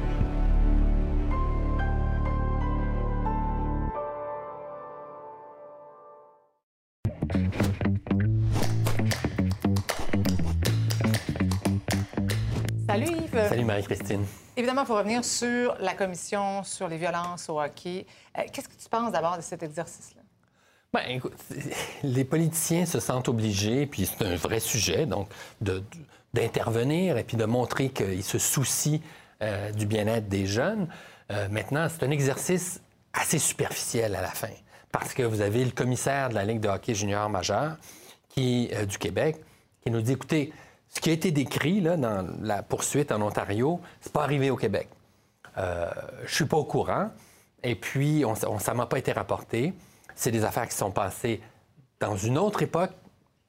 [12.87, 13.47] Salut Yves.
[13.49, 14.23] Salut Marie-Christine.
[14.55, 18.05] Évidemment, il faut revenir sur la commission sur les violences au hockey.
[18.37, 20.20] Euh, Qu'est-ce que tu penses d'abord de cet exercice-là?
[20.93, 21.33] Ben, écoute,
[22.03, 25.29] les politiciens se sentent obligés, puis c'est un vrai sujet, donc,
[26.33, 28.99] d'intervenir et puis de montrer qu'ils se soucient
[29.41, 30.87] euh, du bien-être des jeunes.
[31.31, 32.81] Euh, maintenant, c'est un exercice
[33.13, 34.49] assez superficiel à la fin,
[34.91, 37.77] parce que vous avez le commissaire de la Ligue de hockey junior majeur
[38.29, 39.37] qui, euh, du Québec
[39.83, 40.53] qui nous dit, écoutez,
[40.89, 44.89] ce qui a été décrit dans la poursuite en Ontario, c'est pas arrivé au Québec.
[45.57, 45.89] Euh,
[46.25, 47.09] je suis pas au courant.
[47.63, 49.73] Et puis, on, on- ça m'a pas été rapporté.
[50.21, 51.41] C'est des affaires qui sont passées
[51.99, 52.91] dans une autre époque,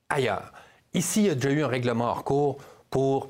[0.08, 0.54] ailleurs.
[0.94, 2.56] Ici, il y a déjà eu un règlement hors cours
[2.88, 3.28] pour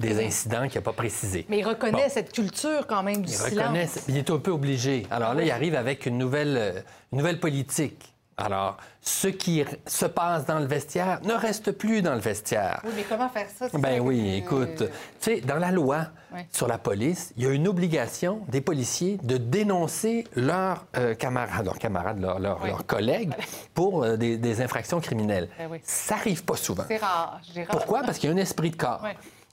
[0.00, 1.46] des incidents qu'il n'a pas précisés.
[1.48, 2.10] Mais il reconnaît Bon.
[2.12, 3.52] cette culture quand même du Il silence.
[3.68, 5.06] reconnaît, il est un peu obligé.
[5.12, 6.80] Alors là, il arrive avec une nouvelle, euh,
[7.12, 8.12] une nouvelle politique.
[8.36, 12.80] Alors, ce qui se passe dans le vestiaire ne reste plus dans le vestiaire.
[12.84, 13.68] Oui, mais comment faire ça?
[13.74, 14.86] Ben ça oui, que- écoute, tu
[15.20, 16.06] sais, dans la loi
[16.50, 21.64] sur la police, il y a une obligation des policiers de dénoncer leurs euh, camarades,
[21.64, 22.68] leurs camarades, leurs, leurs- Ouais.
[22.70, 23.34] leurs collègues
[23.72, 25.48] pour euh, des, des infractions criminelles.
[25.56, 25.78] Ben oui.
[25.84, 26.84] Ça arrive pas souvent.
[26.88, 27.40] C'est rare.
[27.70, 28.02] Pourquoi?
[28.02, 29.06] Parce qu'il y a un esprit de corps.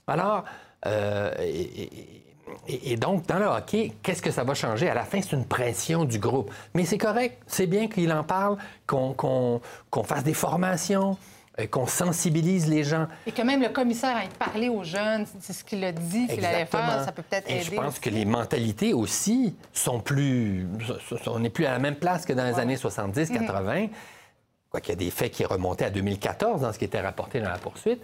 [0.08, 0.44] Alors,
[0.86, 2.24] euh, et, et-
[2.68, 4.88] et- et donc, dans le hockey, qu'est-ce que ça va changer?
[4.88, 6.50] À la fin, c'est une pression du groupe.
[6.74, 7.42] Mais c'est correct.
[7.46, 9.60] C'est bien qu'il en parle, qu'on
[10.04, 11.16] fasse des formations,
[11.60, 13.06] euh, qu'on sensibilise les gens.
[13.26, 16.44] Et que même le commissaire ait parlé aux jeunes, c'est ce qu'il a dit qu'il
[16.44, 17.60] allait faire, ça peut peut-être aider.
[17.60, 20.66] Et je pense que les mentalités aussi sont plus...
[21.26, 23.80] On n'est plus à la même place que dans les années 70, 80.
[23.82, 23.88] Mhm.
[24.70, 27.40] Quoi qu'il y a des faits qui remontaient à 2014 dans ce qui était rapporté
[27.40, 28.00] dans la poursuite.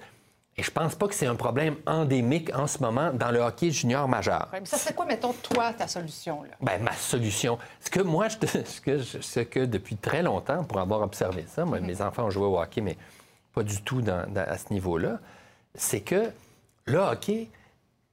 [0.58, 3.70] Et je pense pas que c'est un problème endémique en ce moment dans le hockey
[3.70, 4.48] junior majeur.
[4.52, 6.42] mais ça serait quoi, mettons, toi, ta solution?
[6.42, 6.50] Là?
[6.60, 10.80] Bien, ma solution, ce que moi, je, ce, que, ce que depuis très longtemps, pour
[10.80, 12.98] avoir observé ça, moi, mes enfants ont joué au hockey, mais
[13.54, 15.20] pas du tout à ce niveau-là,
[15.76, 16.32] c'est que
[16.86, 17.48] le hockey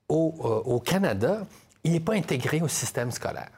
[0.08, 1.48] au, euh, au Canada,
[1.84, 3.50] il n'est pas intégré au système scolaire.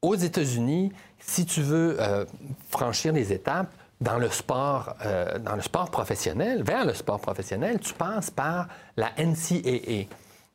[0.00, 2.24] Aux États-Unis, si tu veux euh,
[2.70, 7.80] franchir les étapes, dans le sport, euh, dans le sport professionnel, vers le sport professionnel,
[7.80, 10.06] tu passes par la NCAA.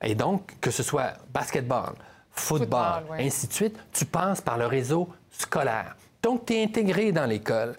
[0.03, 1.93] Et donc, que ce soit basketball,
[2.31, 5.95] football, ainsi de suite, tu passes par le réseau scolaire.
[6.21, 7.75] Donc, tu es intégré dans l'école.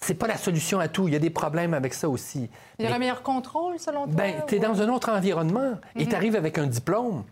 [0.00, 1.08] C'est pas la solution à tout.
[1.08, 2.50] Il y a des problèmes avec ça aussi.
[2.78, 4.14] Il y a un meilleur contrôle, selon toi?
[4.24, 6.08] Bien, tu es dans un autre environnement et mhm.
[6.08, 7.22] tu arrives avec un diplôme.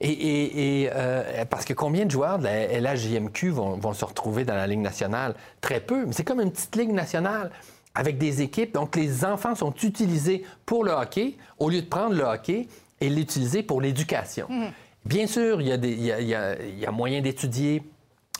[0.00, 4.54] Et, euh, parce que combien de joueurs de la LHJMQ vont, vont, se retrouver dans
[4.54, 5.34] la Ligue nationale?
[5.60, 6.06] Très peu.
[6.06, 7.50] Mais c'est comme une petite Ligue nationale
[7.94, 8.74] avec des équipes.
[8.74, 12.68] Donc, les enfants sont utilisés pour le hockey au lieu de prendre le hockey
[13.00, 14.46] et l'utiliser pour l'éducation.
[14.48, 14.70] Mhm.
[15.04, 17.82] Bien sûr, il y a, des, il y a, moyen d'étudier.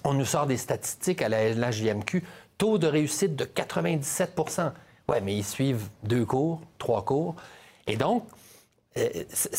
[0.05, 2.23] On nous sort des statistiques à la LHJMQ.
[2.57, 4.73] Taux de réussite de 97%
[5.09, 7.37] Oui, mais ils suivent deux cours, trois cours.
[7.87, 8.25] Et donc,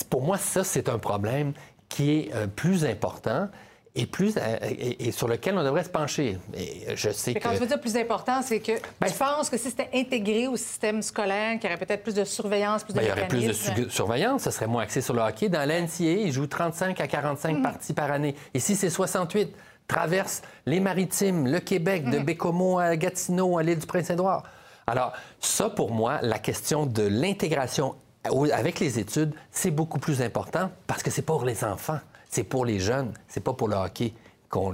[0.10, 1.54] pour moi, ça, c'est un problème
[1.88, 3.50] qui est euh, plus important
[3.96, 4.58] et, plus, euh,
[5.00, 6.38] et, sur lequel on devrait se pencher.
[6.56, 7.40] Et je sais que...
[7.40, 10.48] Quand je veux dire plus important, c'est que ben, je pense que si c'était intégré
[10.48, 13.12] au système scolaire, qu'il y aurait peut-être plus de surveillance, plus de ben, Il y
[13.12, 15.50] aurait plus de surveillance, ça serait moins axé sur le hockey.
[15.50, 17.62] Dans l'NCA, ils jouent 35 à 45 mm.
[17.62, 18.36] parties par année.
[18.54, 19.54] Ici, c'est 68.
[19.88, 22.24] Traverse les maritimes, le Québec, de mm.
[22.24, 24.44] Bécomo à Gatineau, à l'île du Prince-Édouard.
[24.86, 30.72] Alors, ça, pour moi, la question de l'intégration avec les études, c'est beaucoup plus important
[30.88, 34.14] parce que c'est pour les enfants, c'est pour les jeunes, c'est pas pour le hockey
[34.50, 34.74] qu'on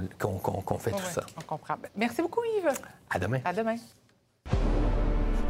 [0.78, 1.22] fait tout ça.
[1.36, 1.76] On comprend.
[1.96, 2.72] Merci beaucoup, Yves.
[3.10, 3.40] À demain.
[3.44, 3.76] À demain.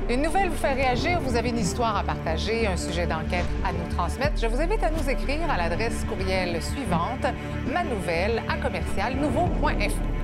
[0.08, 3.72] Une nouvelle vous fait réagir, vous avez une histoire à partager, un sujet d'enquête à
[3.72, 4.40] nous transmettre.
[4.40, 7.26] Je vous invite à nous écrire à l'adresse courriel suivante,
[7.72, 10.15] manouvelle à commercial nouveau.info.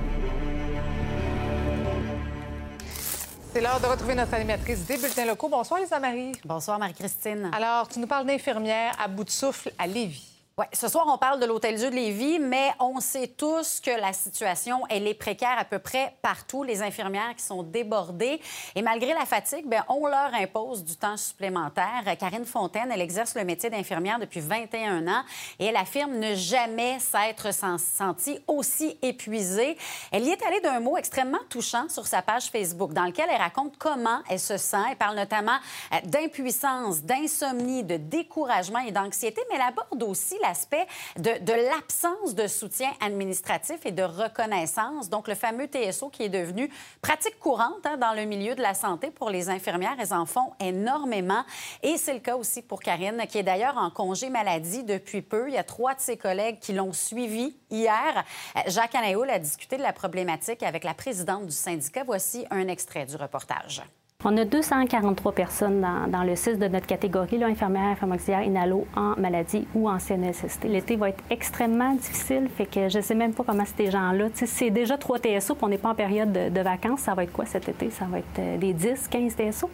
[3.53, 5.47] C'est l'heure de retrouver notre animatrice des bulletins locaux.
[5.47, 6.31] Bonsoir, Lisa Marie.
[6.43, 7.51] Bonsoir, Marie-Christine.
[7.53, 10.32] Alors, tu nous parles d'infirmière à bout de souffle à Lévis.
[10.59, 14.13] Oui, ce soir, on parle de l'Hôtel-Dieu de Lévis, mais on sait tous que la
[14.13, 16.61] situation, elle est précaire à peu près partout.
[16.61, 18.39] Les infirmières qui sont débordées.
[18.75, 22.03] Et malgré la fatigue, bien, on leur impose du temps supplémentaire.
[22.19, 25.23] Karine Fontaine, elle exerce le métier d'infirmière depuis 21 ans
[25.57, 29.75] et elle affirme ne jamais s'être sentie aussi épuisée.
[30.11, 33.41] Elle y est allée d'un mot extrêmement touchant sur sa page Facebook, dans lequel elle
[33.41, 34.77] raconte comment elle se sent.
[34.91, 35.57] Elle parle notamment
[35.93, 40.85] euh, d'impuissance, d'insomnie, de découragement et d'anxiété, mais elle aborde aussi l'aspect
[41.17, 45.09] de, l'absence de soutien administratif et de reconnaissance.
[45.09, 46.69] Donc, le fameux TSO qui est devenu
[47.01, 49.95] pratique courante hein, dans le milieu de la santé pour les infirmières.
[49.99, 51.43] Elles en font énormément.
[51.81, 55.47] Et c'est le cas aussi pour Karine, qui est d'ailleurs en congé maladie depuis peu.
[55.47, 58.23] Il y a trois de ses collègues qui l'ont suivi hier.
[58.67, 62.03] Jacques Anaoul a discuté de la problématique avec la présidente du syndicat.
[62.03, 63.81] Voici un extrait du reportage.
[64.25, 68.87] On a 243 personnes dans, le 6 de notre catégorie, là, infirmière, infirmière auxiliaire, inhalo,
[68.95, 70.63] en maladie ou en CNSST.
[70.63, 74.27] L'été va être extrêmement difficile, fait que je ne sais même pas comment ces gens-là.
[74.33, 77.01] C'est déjà 3 TSO, puis on n'est pas en période de, vacances.
[77.01, 77.89] Ça va être quoi cet été?
[77.89, 79.69] Ça va être euh, des 10, 15 TSO?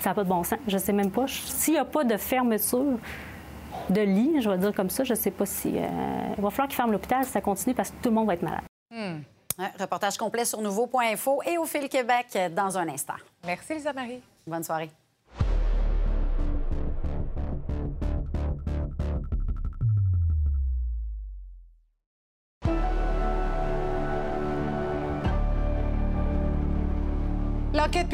[0.00, 0.58] Ça n'a pas de bon sens.
[0.66, 1.26] Je ne sais même pas.
[1.28, 2.98] S'il n'y a pas de fermeture
[3.90, 5.72] de lit, je vais dire comme ça, je ne sais pas si...
[5.76, 5.86] Euh,
[6.36, 8.34] il va falloir qu'ils ferment l'hôpital si ça continue parce que tout le monde va
[8.34, 8.64] être malade.
[9.78, 13.14] Reportage complet sur nouveau.info et au Fil Québec dans un instant.
[13.44, 14.20] Merci, Lisa Marie.
[14.46, 14.90] Bonne soirée.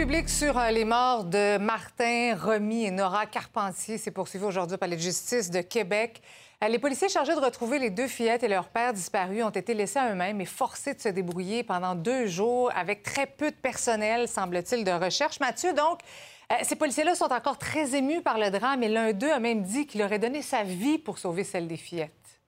[0.00, 4.78] Publique sur euh, les morts de Martin Remy et Nora Carpentier s'est poursuivie aujourd'hui au
[4.78, 6.22] Palais de justice de Québec.
[6.64, 9.74] Euh, les policiers chargés de retrouver les deux fillettes et leur père disparus ont été
[9.74, 13.56] laissés à eux-mêmes et forcés de se débrouiller pendant deux jours avec très peu de
[13.56, 15.38] personnel, semble-t-il, de recherche.
[15.38, 16.00] Mathieu, donc,
[16.50, 19.60] euh, ces policiers-là sont encore très émus par le drame et l'un d'eux a même
[19.60, 22.40] dit qu'il aurait donné sa vie pour sauver celle des fillettes.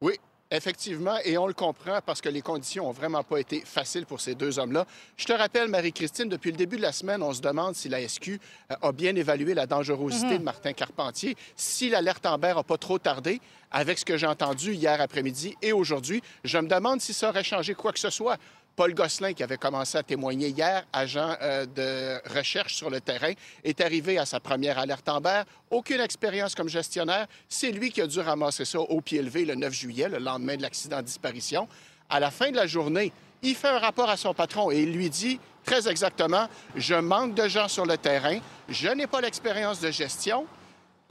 [0.00, 0.18] Oui,
[0.50, 4.18] Effectivement, et on le comprend parce que les conditions n'ont vraiment pas été faciles pour
[4.18, 4.86] ces deux hommes-là.
[5.18, 8.08] Je te rappelle, Marie-Christine, depuis le début de la semaine, on se demande si la
[8.08, 10.38] SQ euh, a bien évalué la dangerosité mhm.
[10.38, 13.42] de Martin Carpentier, si l'alerte Amber n'a pas trop tardé.
[13.70, 17.44] Avec ce que j'ai entendu hier après-midi et aujourd'hui, je me demande si ça aurait
[17.44, 18.38] changé quoi que ce soit
[18.78, 23.32] Paul Gosselin, qui avait commencé à témoigner hier, agent euh, de recherche sur le terrain,
[23.64, 25.42] est arrivé à sa première alerte Amber.
[25.68, 27.26] Aucune expérience comme gestionnaire.
[27.48, 30.56] C'est lui qui a dû ramasser ça au pied levé le 9 juillet, le lendemain
[30.56, 31.66] de l'accident de disparition.
[32.08, 33.12] À la fin de la journée,
[33.42, 37.34] il fait un rapport à son patron et il lui dit très exactement, je manque
[37.34, 38.38] de gens sur le terrain,
[38.68, 40.46] je n'ai pas l'expérience de gestion,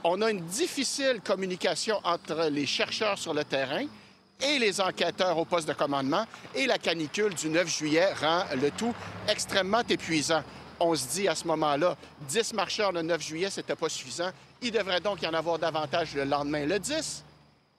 [0.04, 3.84] on a une difficile communication entre les chercheurs sur le terrain
[4.42, 6.24] et les enquêteurs au poste de commandement.
[6.54, 8.94] Et la canicule du 9 juillet rend le tout
[9.28, 10.42] extrêmement épuisant.
[10.80, 11.96] On se dit à ce moment-là,
[12.28, 14.30] 10 marcheurs le 9 juillet, c'était pas suffisant.
[14.62, 17.24] Il devrait donc y en avoir davantage le lendemain, le 10.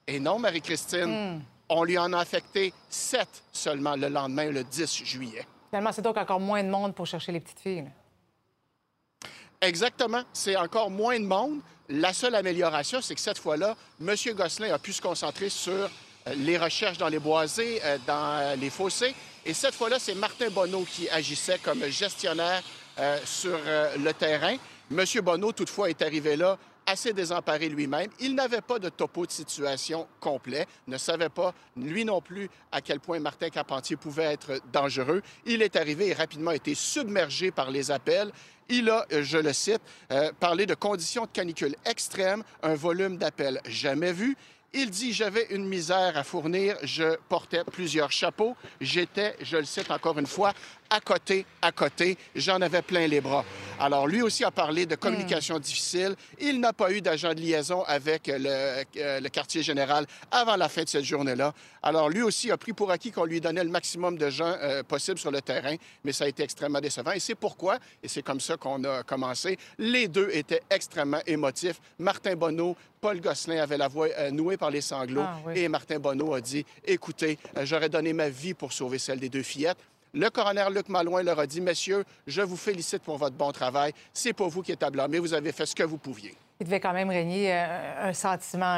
[0.08, 1.42] Et non, Marie-Christine, Hmm.
[1.70, 5.46] on lui en a affecté 7 seulement le lendemain, le 10 juillet.
[5.70, 7.84] Finalement, c'est donc encore moins de monde pour chercher les petites filles.
[7.84, 9.30] là.
[9.62, 10.24] Exactement.
[10.34, 11.60] C'est encore moins de monde.
[11.90, 14.16] La seule amélioration, c'est que cette fois-là, M.
[14.36, 15.90] Gosselin a pu se concentrer sur
[16.38, 19.14] les recherches dans les boisés, euh, dans euh, les fossés.
[19.46, 22.62] Et cette fois-là, c'est Martin Bonneau qui agissait comme gestionnaire
[23.00, 24.56] euh, sur euh, le terrain.
[24.92, 25.06] M.
[25.24, 26.58] Bonneau, toutefois, est arrivé là
[26.90, 28.10] assez désemparé lui-même.
[28.20, 32.82] Il n'avait pas de topo de situation complet, ne savait pas, lui non plus, à
[32.82, 35.22] quel point Martin Carpentier pouvait être dangereux.
[35.46, 38.32] Il est arrivé et rapidement été submergé par les appels.
[38.70, 43.18] Il a, euh, je le cite, euh, parlé de conditions de canicule extrêmes, un volume
[43.18, 44.36] d'appels jamais vu.
[44.74, 49.90] Il dit J'avais une misère à fournir, je portais plusieurs chapeaux, j'étais, je le cite
[49.90, 50.54] encore une fois,
[50.92, 53.46] à côté, à côté, j'en avais plein les bras.
[53.80, 56.16] Alors, lui aussi a parlé de communication difficile.
[56.40, 60.68] Il n'a pas eu d'agent de liaison avec le, euh, le quartier général avant la
[60.68, 61.54] fin de cette journée-là.
[61.84, 64.84] Alors, lui aussi a pris pour acquis qu'on lui donnait le maximum de gens euh,
[64.84, 67.12] possible sur le terrain, mais ça a été extrêmement décevant.
[67.12, 71.80] Et c'est pourquoi, et c'est comme ça qu'on a commencé, les deux étaient extrêmement émotifs.
[72.00, 75.58] Martin Bonneau, Paul Gosselin avait la voix euh, nouée par les sanglots, Ah oui.
[75.58, 79.30] et Martin Bonneau a dit Écoutez, euh, j'aurais donné ma vie pour sauver celle des
[79.30, 79.78] deux fillettes.
[80.14, 83.94] Le coroner Luc Malouin leur a dit Messieurs, je vous félicite pour votre bon travail.
[84.14, 85.20] C'est pas vous qui êtes à blâmer.
[85.20, 86.36] Vous avez fait ce que vous pouviez.
[86.60, 88.76] Il devait quand même régner euh, un sentiment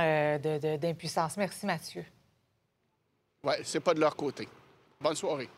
[0.80, 1.38] d'impuissance.
[1.38, 2.04] Merci, Mathieu.
[3.44, 4.48] Ouais, c'est pas de leur côté.
[5.00, 5.50] Bonne soirée.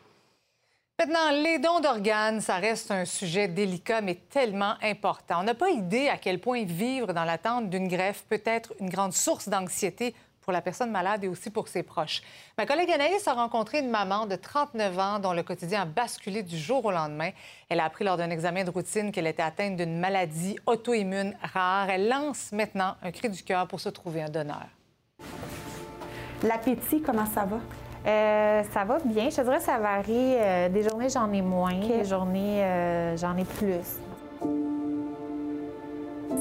[0.96, 5.40] Maintenant, les dons d'organes, ça reste un sujet délicat, mais tellement important.
[5.40, 8.90] On n'a pas idée à quel point vivre dans l'attente d'une greffe peut être une
[8.90, 12.22] grande source d'anxiété pour la personne malade et aussi pour ses proches.
[12.56, 16.44] Ma collègue Anaïs a rencontré une maman de 39 ans dont le quotidien a basculé
[16.44, 17.30] du jour au lendemain.
[17.68, 21.90] Elle a appris lors d'un examen de routine qu'elle était atteinte d'une maladie auto-immune rare.
[21.90, 24.68] Elle lance maintenant un cri du cœur pour se trouver un donneur.
[26.44, 27.58] L'appétit, comment ça va?
[28.06, 29.30] Euh, ça va bien.
[29.30, 30.36] Je te dirais que ça varie.
[30.36, 31.74] Euh, des journées, j'en ai moins.
[31.74, 33.98] Des journées, euh, j'en ai plus.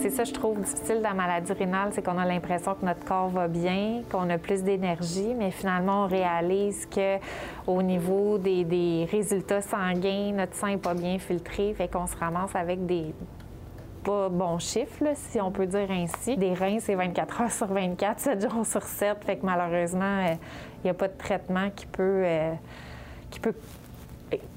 [0.01, 3.05] C'est ça, je trouve difficile dans la maladie rénale, c'est qu'on a l'impression que notre
[3.05, 7.19] corps va bien, qu'on a plus d'énergie, mais finalement, on réalise que
[7.67, 12.17] au niveau des, des résultats sanguins, notre sang n'est pas bien filtré, fait qu'on se
[12.17, 13.13] ramasse avec des
[14.03, 16.37] pas bons chiffres, là, si on peut dire ainsi.
[16.37, 20.35] Des reins, c'est 24 heures sur 24, 7 jours sur 7, fait que malheureusement, euh,
[20.79, 22.53] il n'y a pas de traitement qui peut, euh,
[23.31, 23.55] qui peut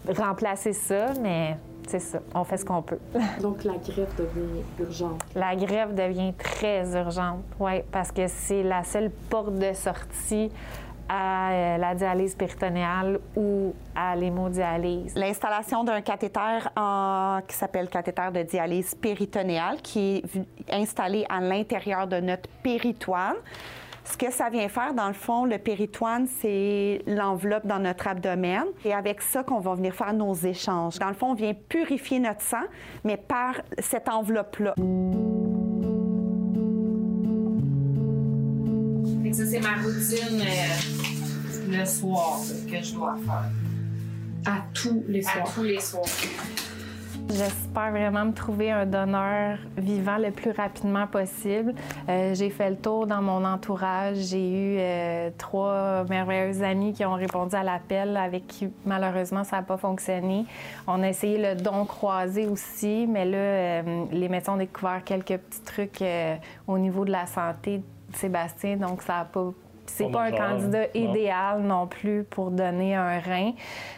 [0.09, 1.57] remplacer ça, mais
[1.87, 2.99] c'est ça, on fait ce qu'on peut.
[3.41, 5.23] Donc la greffe devient urgente.
[5.35, 10.51] La greffe devient très urgente, oui, parce que c'est la seule porte de sortie
[11.09, 15.15] à euh, la dialyse péritonéale ou à l'hémodialyse.
[15.15, 16.59] L'installation d'un cathéter
[17.47, 23.37] qui s'appelle cathéter de dialyse péritonéale, qui est installé à l'intérieur de notre péritoine.
[24.05, 28.65] Ce que ça vient faire, dans le fond, le péritoine, c'est l'enveloppe dans notre abdomen.
[28.85, 30.99] Et avec ça qu'on va venir faire nos échanges.
[30.99, 32.65] Dans le fond, on vient purifier notre sang,
[33.03, 34.75] mais par cette enveloppe-là.
[39.23, 42.41] Fait que ça, c'est ma routine euh, le soir
[42.71, 43.51] que je dois faire.
[44.47, 45.49] À tous les soirs.
[45.49, 46.05] À tous les soirs.
[47.29, 51.75] J'espère vraiment me trouver un donneur vivant le plus rapidement possible.
[52.09, 54.17] Euh, j'ai fait le tour dans mon entourage.
[54.17, 59.57] J'ai eu euh, trois merveilleuses amies qui ont répondu à l'appel, avec qui malheureusement ça
[59.57, 60.47] n'a pas fonctionné.
[60.87, 65.39] On a essayé le don croisé aussi, mais là, euh, les médecins ont découvert quelques
[65.39, 66.37] petits trucs euh,
[66.69, 67.83] au niveau de la santé
[68.17, 69.53] Sébastien, donc ça n'a pas
[69.89, 73.53] c'est Pas un candidat idéal non plus pour donner un rein.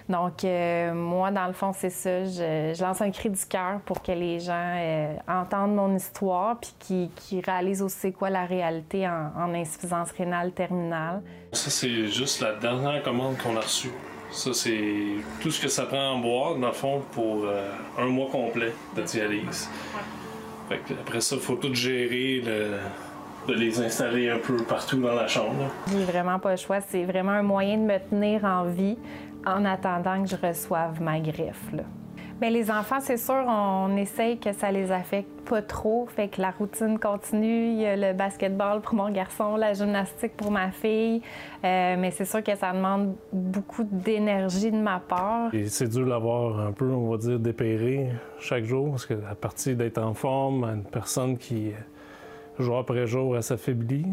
[0.07, 2.25] Donc, euh, moi, dans le fond, c'est ça.
[2.27, 6.59] Je, je lance un cri du cœur pour que les gens euh, entendent mon histoire
[6.61, 11.23] puis qu'ils réalisent aussi c'est quoi la réalité en, en insuffisance rénale terminale.
[11.53, 13.91] Ça, c'est juste la dernière commande qu'on a reçue.
[14.31, 14.85] Ça, c'est
[15.41, 17.67] tout ce que ça prend en boire, dans le fond, pour euh,
[17.99, 19.71] un mois complet de dialyse.
[20.69, 22.77] Fait que après ça, il faut tout gérer, le-
[23.55, 25.71] de les installer un peu partout dans la chambre.
[25.91, 26.81] J'ai vraiment pas le choix.
[26.81, 28.97] C'est vraiment un moyen de me tenir en vie
[29.47, 31.73] en attendant que je reçoive ma greffe.
[31.73, 31.85] Là.
[32.41, 36.07] Bien, les enfants, c'est sûr, on essaye que ça les affecte pas trop.
[36.07, 37.73] Fait que la routine continue.
[37.73, 41.21] Il y a le basketball pour mon garçon, la gymnastique pour ma fille.
[41.65, 45.53] Euh, mais c'est sûr que ça demande beaucoup d'énergie de ma part.
[45.53, 48.91] Et c'est dur d'avoir un peu, on va dire, dépéré chaque jour.
[48.91, 51.73] Parce que à partir d'être en forme, une personne qui,
[52.63, 54.07] jour après jour, elle s'affaiblit,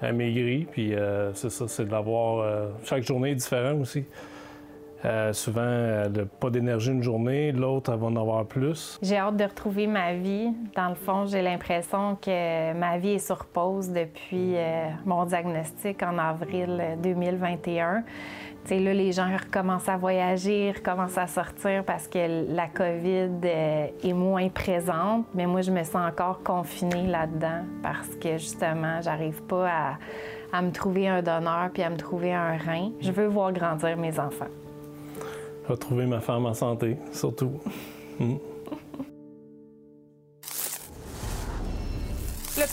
[0.00, 0.66] elle maigrit.
[0.70, 2.38] Puis euh, c'est ça, c'est de l'avoir.
[2.38, 4.04] Euh, chaque journée est différente aussi.
[5.04, 8.98] Euh, souvent, elle n'a pas d'énergie une journée, l'autre, elle va en avoir plus.
[9.02, 10.48] J'ai hâte de retrouver ma vie.
[10.74, 14.54] Dans le fond, j'ai l'impression que ma vie est sur pause depuis
[15.04, 18.02] mon diagnostic en avril 2021.
[18.68, 23.86] Sais, là, les gens recommencent à voyager, recommencent à sortir parce que la COVID euh,
[24.02, 25.26] est moins présente.
[25.34, 29.98] Mais moi, je me sens encore confinée là-dedans parce que justement, j'arrive pas à,
[30.52, 32.90] à me trouver un donneur puis à me trouver un rein.
[33.00, 34.46] Je veux voir grandir mes enfants
[35.68, 37.52] retrouver ma femme en santé, surtout.
[38.20, 38.36] Hmm.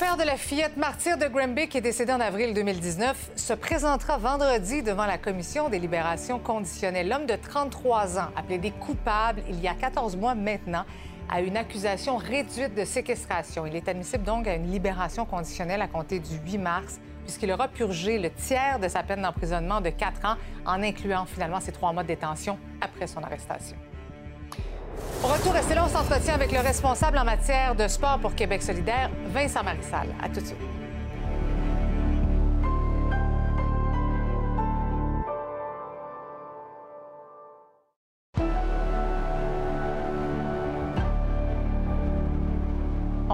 [0.01, 4.17] Père de la fillette martyre de Granby, qui est décédé en avril 2019, se présentera
[4.17, 7.07] vendredi devant la commission des libérations conditionnelles.
[7.07, 10.85] L'homme de 33 ans a plaidé coupable il y a 14 mois maintenant
[11.29, 13.67] à une accusation réduite de séquestration.
[13.67, 17.67] Il est admissible donc à une libération conditionnelle à compter du 8 mars puisqu'il aura
[17.67, 20.35] purgé le tiers de sa peine d'emprisonnement de quatre ans,
[20.65, 23.77] en incluant finalement ses trois mois de détention après son arrestation.
[25.23, 29.09] Retour, restez là, on s'entretient avec le responsable en matière de sport pour Québec solidaire,
[29.27, 30.07] Vincent Marissal.
[30.21, 30.57] À tout de suite.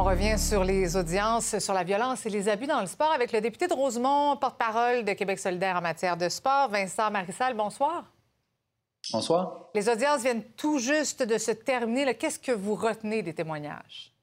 [0.07, 3.41] revient sur les audiences sur la violence et les abus dans le sport avec le
[3.41, 7.53] député de Rosemont, porte-parole de Québec solidaire en matière de sport, Vincent Marissal.
[7.53, 8.05] Bonsoir.
[9.12, 9.70] Bonsoir.
[9.74, 12.16] Les audiences viennent tout juste de se terminer.
[12.16, 14.14] Qu'est-ce que vous retenez des témoignages?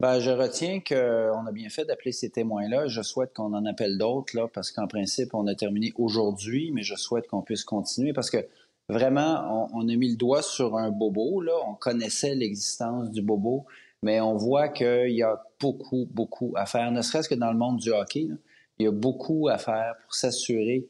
[0.00, 2.88] Bien, je retiens qu'on a bien fait d'appeler ces témoins-là.
[2.88, 6.82] Je souhaite qu'on en appelle d'autres, là, parce qu'en principe, on a terminé aujourd'hui, mais
[6.82, 8.46] je souhaite qu'on puisse continuer parce que
[8.88, 11.40] vraiment, on, on, a mis le doigt sur un bobo.
[11.40, 11.54] Là.
[11.66, 13.66] On connaissait l'existence du bobo
[14.04, 17.56] mais on voit qu'il y a beaucoup, beaucoup à faire, ne serait-ce que dans le
[17.56, 18.28] monde du hockey.
[18.78, 20.86] il y a beaucoup à faire pour s'assurer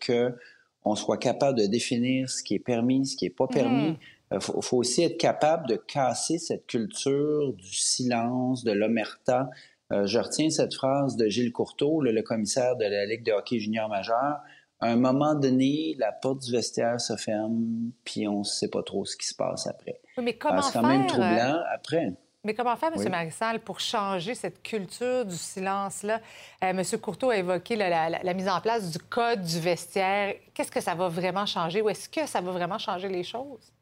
[0.85, 3.97] qu'on soit capable de définir ce qui est permis, ce qui n'est pas permis.
[4.31, 4.57] Il mm-hmm.
[4.57, 9.51] euh, faut, aussi être capable de casser cette culture du silence, de l'omerta.
[9.93, 13.59] Euh, je retiens cette phrase de Gilles Courteau, le, commissaire de la Ligue de hockey
[13.59, 14.41] junior majeur.
[14.81, 18.83] À un moment donné, la porte du vestiaire se ferme, puis on ne sait pas
[18.83, 20.01] trop ce qui se passe après.
[20.23, 22.13] mais comment C'est quand même troublant euh, après.
[22.45, 23.09] Mais comment faire, M.
[23.09, 26.21] Marissal, pour changer cette culture du silence-là?
[26.63, 26.83] Euh, M.
[27.01, 30.35] Courteau a évoqué la, mise en place du code du vestiaire.
[30.53, 33.73] Qu'est-ce que ça va vraiment changer ou est-ce que ça va vraiment changer les choses?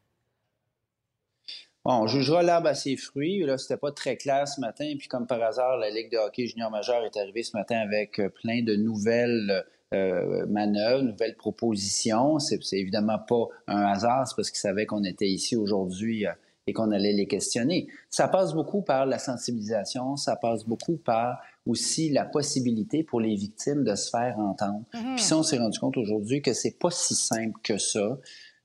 [1.84, 3.40] Bon, on jugera l'arbre à ses fruits.
[3.40, 4.94] Là, c'était pas très clair ce matin.
[4.96, 8.20] Puis comme par hasard, la Ligue de hockey junior majeur est arrivée ce matin avec
[8.20, 12.38] euh, plein de nouvelles euh, manœuvres, nouvelles propositions.
[12.38, 16.26] C'est évidemment pas un hasard, c'est parce qu'ils savaient qu'on était ici aujourd'hui
[16.66, 17.88] et qu'on allait les questionner.
[18.08, 23.34] Ça passe beaucoup par la sensibilisation, ça passe beaucoup par aussi la possibilité pour les
[23.34, 24.84] victimes de se faire entendre.
[24.94, 25.14] Mm-hmm.
[25.16, 28.18] Puis ça, on s'est rendu compte aujourd'hui que c'est pas si simple que ça.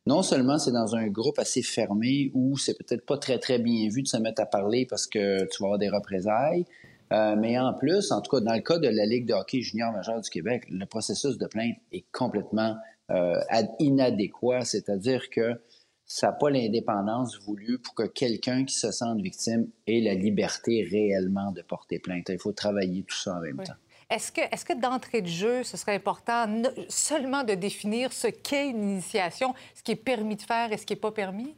[0.05, 3.89] Non seulement c'est dans un groupe assez fermé où c'est peut-être pas très très bien
[3.89, 6.65] vu de se mettre à parler parce que tu vas avoir des représailles,
[7.11, 9.61] euh, mais en plus, en tout cas dans le cas de la Ligue de hockey
[9.61, 12.77] junior majeur du Québec, le processus de plainte est complètement
[13.11, 13.39] euh,
[13.79, 15.59] inadéquat, c'est-à-dire que
[16.07, 20.87] ça n'a pas l'indépendance voulue pour que quelqu'un qui se sente victime ait la liberté
[20.89, 22.29] réellement de porter plainte.
[22.29, 23.75] Il faut travailler tout ça en même temps.
[24.09, 28.69] Est-ce que, est que d'entrée de jeu, ce serait important seulement de définir ce qu'est
[28.69, 31.53] une initiation, ce qui est permis de faire et ce qui n'est pas permis?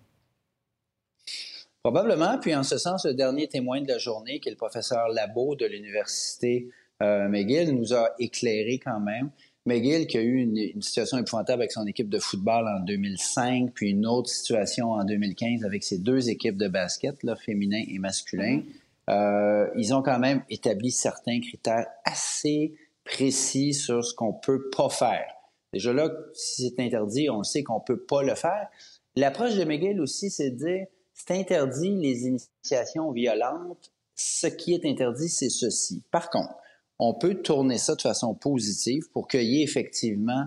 [1.84, 2.40] Probablement.
[2.40, 5.56] Puis en ce sens, le dernier témoin de la journée, qui est le professeur Labo
[5.56, 6.70] de l'Université
[7.04, 9.30] euh, McGill, nous a éclairé quand même.
[9.66, 13.92] McGill qui a eu une, situation épouvantable avec son équipe de football en 2005, puis
[13.92, 18.58] une autre situation en 2015 avec ses deux équipes de basket, là, féminin et masculin.
[18.58, 18.64] Mm-hmm.
[19.10, 24.90] Euh, ils ont quand même établi certains critères assez précis sur ce qu'on peut pas
[24.90, 25.26] faire.
[25.74, 28.68] Déjà là, si c'est interdit, on sait qu'on peut pas le faire.
[29.16, 33.92] L'approche de McGill aussi, c'est de dire, c'est interdit les initiations violentes.
[34.16, 36.04] Ce qui est interdit, c'est ceci.
[36.12, 36.56] Par contre,
[37.00, 40.46] on peut tourner ça de façon positive pour qu'il y ait effectivement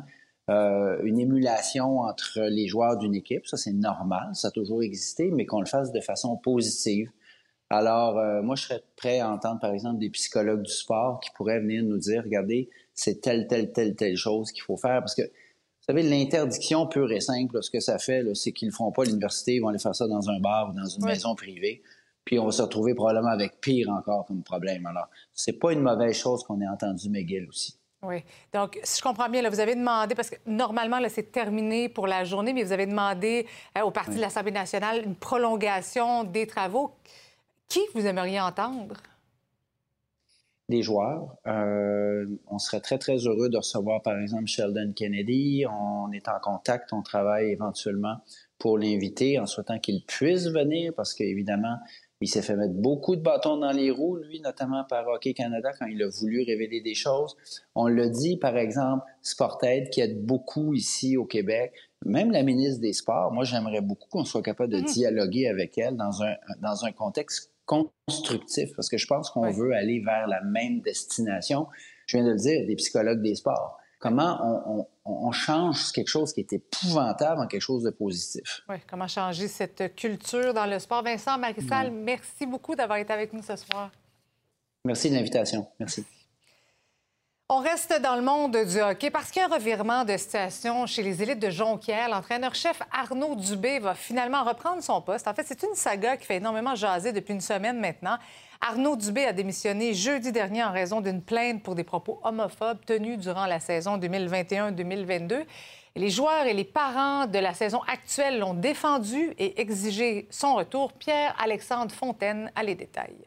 [0.50, 3.46] euh, une émulation entre les joueurs d'une équipe.
[3.46, 7.10] Ça, c'est normal, ça a toujours existé, mais qu'on le fasse de façon positive.
[7.70, 11.30] Alors, euh, moi, je serais prêt à entendre, par exemple, des psychologues du sport qui
[11.34, 15.00] pourraient venir nous dire, regardez, c'est telle, telle, telle, telle chose qu'il faut faire.
[15.00, 18.72] Parce que Vous savez, l'interdiction pure et simple, ce que ça fait, c'est qu'ils ne
[18.72, 20.86] le feront pas à l'université, ils vont aller faire ça dans un bar ou dans
[20.86, 21.82] une maison privée.
[22.24, 24.86] Puis on va se retrouver probablement avec pire encore comme problème.
[24.86, 27.76] Alors, c'est pas une mauvaise chose qu'on ait entendu McGill aussi.
[28.02, 28.24] Oui.
[28.52, 31.88] Donc, si je comprends bien, là, vous avez demandé, parce que normalement, là, c'est terminé
[31.88, 33.46] pour la journée, mais vous avez demandé
[33.78, 36.92] euh, au Parti de l'Assemblée nationale une prolongation des travaux.
[37.68, 38.96] Qui vous aimeriez entendre?
[40.72, 41.36] des joueurs.
[41.46, 45.64] Euh, on serait très, très heureux de recevoir, par exemple, Sheldon Kennedy.
[45.68, 48.16] On est en contact, on travaille éventuellement
[48.58, 51.76] pour l'inviter en souhaitant qu'il puisse venir parce qu'évidemment,
[52.22, 55.72] il s'est fait mettre beaucoup de bâtons dans les roues, lui, notamment par Hockey Canada,
[55.78, 57.36] quand il a voulu révéler des choses.
[57.74, 61.72] On le dit, par exemple, Sportaid, qui aide beaucoup ici au Québec.
[62.04, 64.92] Même la ministre des Sports, moi, j'aimerais beaucoup qu'on soit capable de mm-hmm.
[64.92, 69.72] dialoguer avec elle dans un, dans un contexte constructif, parce que je pense qu'on veut
[69.72, 71.66] aller vers la même destination.
[72.06, 73.78] Je viens de le dire, des psychologues des sports.
[74.02, 78.62] Comment on, change quelque chose qui est épouvantable en quelque chose de positif?
[78.68, 81.04] Oui, comment changer cette culture dans le sport?
[81.04, 83.90] Vincent, Marissal, merci beaucoup d'avoir été avec nous ce soir.
[84.84, 85.68] Merci de l'invitation.
[85.78, 86.04] Merci.
[87.48, 90.86] On reste dans le monde du hockey parce qu'il y a un revirement de situation
[90.86, 92.08] chez les élites de Jonquière.
[92.08, 95.28] L'entraîneur-chef Arnaud Dubé va finalement reprendre son poste.
[95.28, 98.16] En fait, c'est une saga qui fait énormément jaser depuis une semaine maintenant.
[98.64, 103.18] Arnaud Dubé a démissionné jeudi dernier en raison d'une plainte pour des propos homophobes tenus
[103.18, 105.42] durant la saison 2021-2022.
[105.96, 110.92] Les joueurs et les parents de la saison actuelle l'ont défendu et exigé son retour.
[110.92, 113.26] Pierre-Alexandre Fontaine a les détails.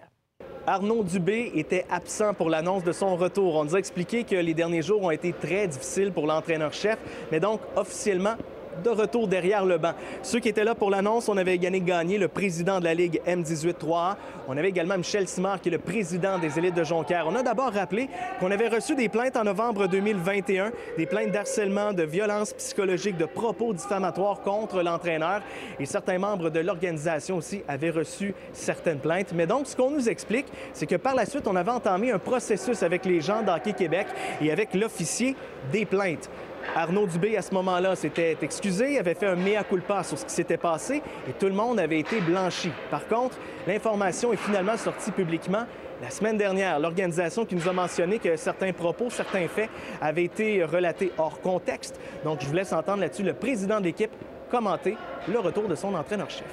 [0.66, 3.56] Arnaud Dubé était absent pour l'annonce de son retour.
[3.56, 6.98] On nous a expliqué que les derniers jours ont été très difficiles pour l'entraîneur-chef,
[7.34, 8.36] mais donc officiellement
[8.84, 9.94] de retour derrière le banc.
[10.24, 13.22] Ceux qui étaient là pour l'annonce, on avait Yannick Gagné, le président de la Ligue
[13.28, 14.16] M18-3A.
[14.48, 17.26] On avait également Michel Simard, qui est le président des élites de Jonquière.
[17.28, 18.10] On a d'abord rappelé
[18.40, 23.26] qu'on avait reçu des plaintes en novembre 2021, des plaintes d'harcèlement, de violence psychologique, de
[23.26, 25.42] propos diffamatoires contre l'entraîneur.
[25.80, 29.34] Et certains membres de l'organisation aussi avaient reçu certaines plaintes.
[29.34, 32.20] Mais donc, ce qu'on nous explique, c'est que par la suite, on avait entamé un
[32.20, 34.08] processus avec les gens d'Hockey Québec
[34.42, 35.36] et avec l'officier
[35.72, 36.30] des plaintes.
[36.74, 40.34] Arnaud Dubé, à ce moment-là, s'était excusé, avait fait un mea culpa sur ce qui
[40.34, 42.72] s'était passé et tout le monde avait été blanchi.
[42.90, 43.38] Par contre,
[43.68, 45.66] l'information est finalement sortie publiquement
[46.02, 46.80] la semaine dernière.
[46.80, 49.70] L'organisation qui nous a mentionné que certains propos, certains faits
[50.02, 52.00] avaient été relatés hors contexte.
[52.24, 54.12] Donc, je vous laisse entendre là-dessus le président de l'équipe
[54.50, 54.98] commenter
[55.28, 56.46] le retour de son entraîneur-chef.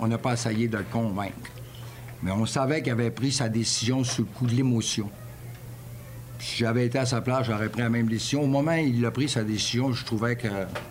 [0.00, 1.50] On n'a pas essayé de le convaincre,
[2.22, 5.10] mais on savait qu'il avait pris sa décision sous le coup de l'émotion.
[6.38, 8.42] Si j'avais été à sa place, j'aurais pris la même décision.
[8.42, 10.48] Au moment où il a pris sa décision, je trouvais que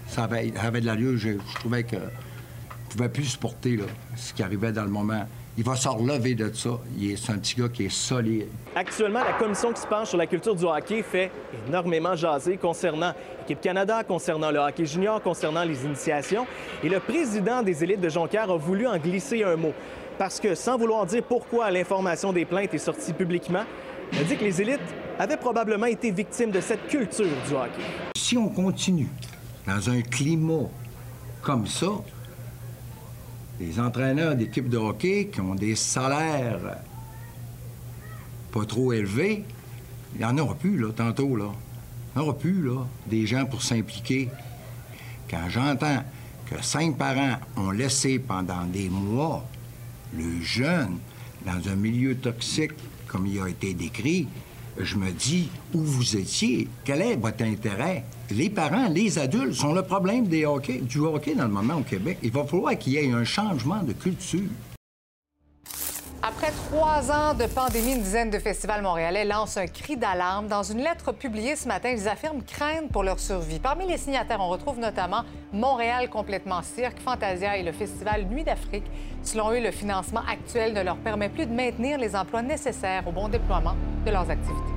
[0.07, 1.17] ça avait, de l'allure.
[1.17, 3.79] Je, je trouvais que ne pouvait plus supporter
[4.15, 5.25] ce qui arrivait dans le moment.
[5.57, 6.79] Il va se relever de ça.
[7.15, 8.45] C'est un petit gars qui est solide.
[8.75, 11.31] Actuellement, la commission qui se penche sur la culture du hockey fait
[11.67, 16.45] énormément jaser concernant l'équipe Canada, concernant le hockey junior, concernant les initiations.
[16.83, 19.73] Et le président des élites de Jonquière a voulu en glisser un mot.
[20.19, 23.63] Parce que, sans vouloir dire pourquoi l'information des plaintes est sortie publiquement,
[24.13, 24.79] a dit que les élites
[25.19, 27.81] avaient probablement été victimes de cette culture du hockey.
[28.15, 29.09] Si on continue
[29.65, 30.69] dans un climat
[31.41, 31.87] comme ça,
[33.59, 36.77] les entraîneurs d'équipes de hockey qui ont des salaires
[38.51, 39.43] pas trop élevés,
[40.13, 41.51] il n'y en aura plus, là, tantôt, là.
[42.15, 44.29] Il n'y aura plus, là, des gens pour s'impliquer.
[45.29, 46.03] Quand j'entends
[46.49, 49.45] que cinq parents ont laissé pendant des mois
[50.15, 50.97] le jeune
[51.45, 52.71] dans un milieu toxique
[53.07, 54.27] comme il a été décrit,
[54.79, 58.03] je me dis où vous étiez, quel est votre intérêt?
[58.29, 61.83] Les parents, les adultes sont le problème des hockey, du hockey dans le moment au
[61.83, 62.19] Québec.
[62.21, 64.49] Il va falloir qu'il y ait un changement de culture.
[66.27, 70.49] Après trois ans de pandémie, une dizaine de festivals montréalais lancent un cri d'alarme.
[70.49, 73.59] Dans une lettre publiée ce matin, ils affirment craindre pour leur survie.
[73.59, 75.23] Parmi les signataires, on retrouve notamment
[75.53, 78.83] Montréal complètement cirque, Fantasia et le festival Nuit d'Afrique.
[79.23, 83.13] Selon eux, le financement actuel ne leur permet plus de maintenir les emplois nécessaires au
[83.13, 83.75] bon déploiement
[84.05, 84.76] de leurs activités.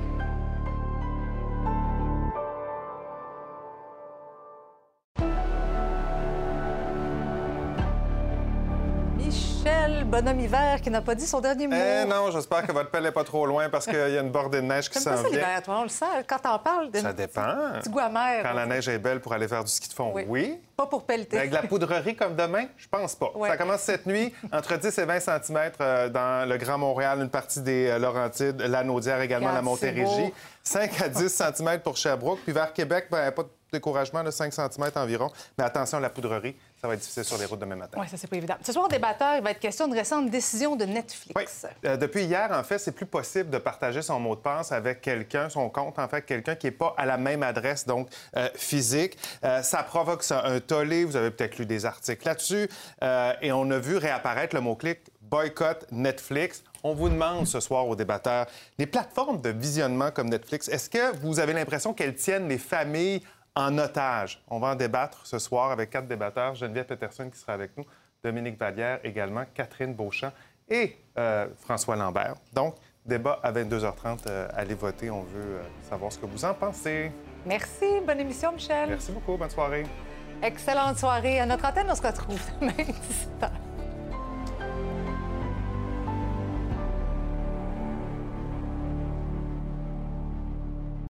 [9.63, 11.75] Michel, bonhomme hiver, qui n'a pas dit son dernier mot.
[11.75, 14.31] Eh non, j'espère que votre pelle n'est pas trop loin parce qu'il y a une
[14.31, 15.29] bordée de neige qui s'en vient.
[15.29, 16.05] l'hiver, toi, on le sent.
[16.27, 16.89] Quand t'en parles...
[16.89, 16.97] De...
[16.97, 17.43] Ça dépend.
[17.79, 18.41] Petit goût amer.
[18.41, 20.59] Quand la neige est belle pour aller faire du ski de fond, oui.
[20.75, 21.37] Pas pour pelleter.
[21.37, 23.31] avec de la poudrerie comme demain, je pense pas.
[23.45, 27.29] Ça commence cette nuit, entre 10 et 20 cm euh, dans le Grand Montréal, une
[27.29, 30.33] partie des euh, Laurentides, la Naudière également, la Montérégie.
[30.63, 32.39] 5 à 10 cm pour Sherbrooke.
[32.43, 35.31] Puis vers Québec, ben, pas découragement, de 5 cm environ.
[35.57, 37.97] Mais attention à la poudrerie, ça va être difficile sur les routes demain matin.
[37.99, 38.55] Oui, ça, c'est pas évident.
[38.61, 41.33] Ce soir, au débatteur, il va être question de récentes décisions de Netflix.
[41.35, 41.69] Oui.
[41.85, 45.01] Euh, depuis hier, en fait, c'est plus possible de partager son mot de passe avec
[45.01, 48.49] quelqu'un, son compte, en fait, quelqu'un qui n'est pas à la même adresse, donc euh,
[48.55, 49.17] physique.
[49.45, 51.05] Euh, ça provoque ça, un tollé.
[51.05, 52.69] Vous avez peut-être lu des articles là-dessus.
[53.41, 56.61] et on a vu réapparaître le mot-clic boycott Netflix.
[56.83, 58.47] On vous demande ce soir aux débatteurs,
[58.77, 63.21] les plateformes de visionnement comme Netflix, est-ce que vous avez l'impression qu'elles tiennent les familles
[63.55, 64.41] en otage?
[64.47, 66.55] On va en débattre ce soir avec quatre débatteurs.
[66.55, 67.85] Geneviève Peterson qui sera avec nous,
[68.23, 70.31] Dominique Vallière également, Catherine Beauchamp
[70.69, 72.35] et euh, François Lambert.
[72.53, 72.75] Donc,
[73.05, 74.19] débat à 22h30.
[74.27, 75.09] Euh, allez voter.
[75.09, 77.11] On veut euh, savoir ce que vous en pensez.
[77.45, 77.99] Merci.
[78.05, 78.89] Bonne émission, Michel.
[78.89, 79.37] Merci beaucoup.
[79.37, 79.85] Bonne soirée.
[80.41, 81.39] Excellente soirée.
[81.39, 83.51] À notre antenne, on se retrouve demain, 17h.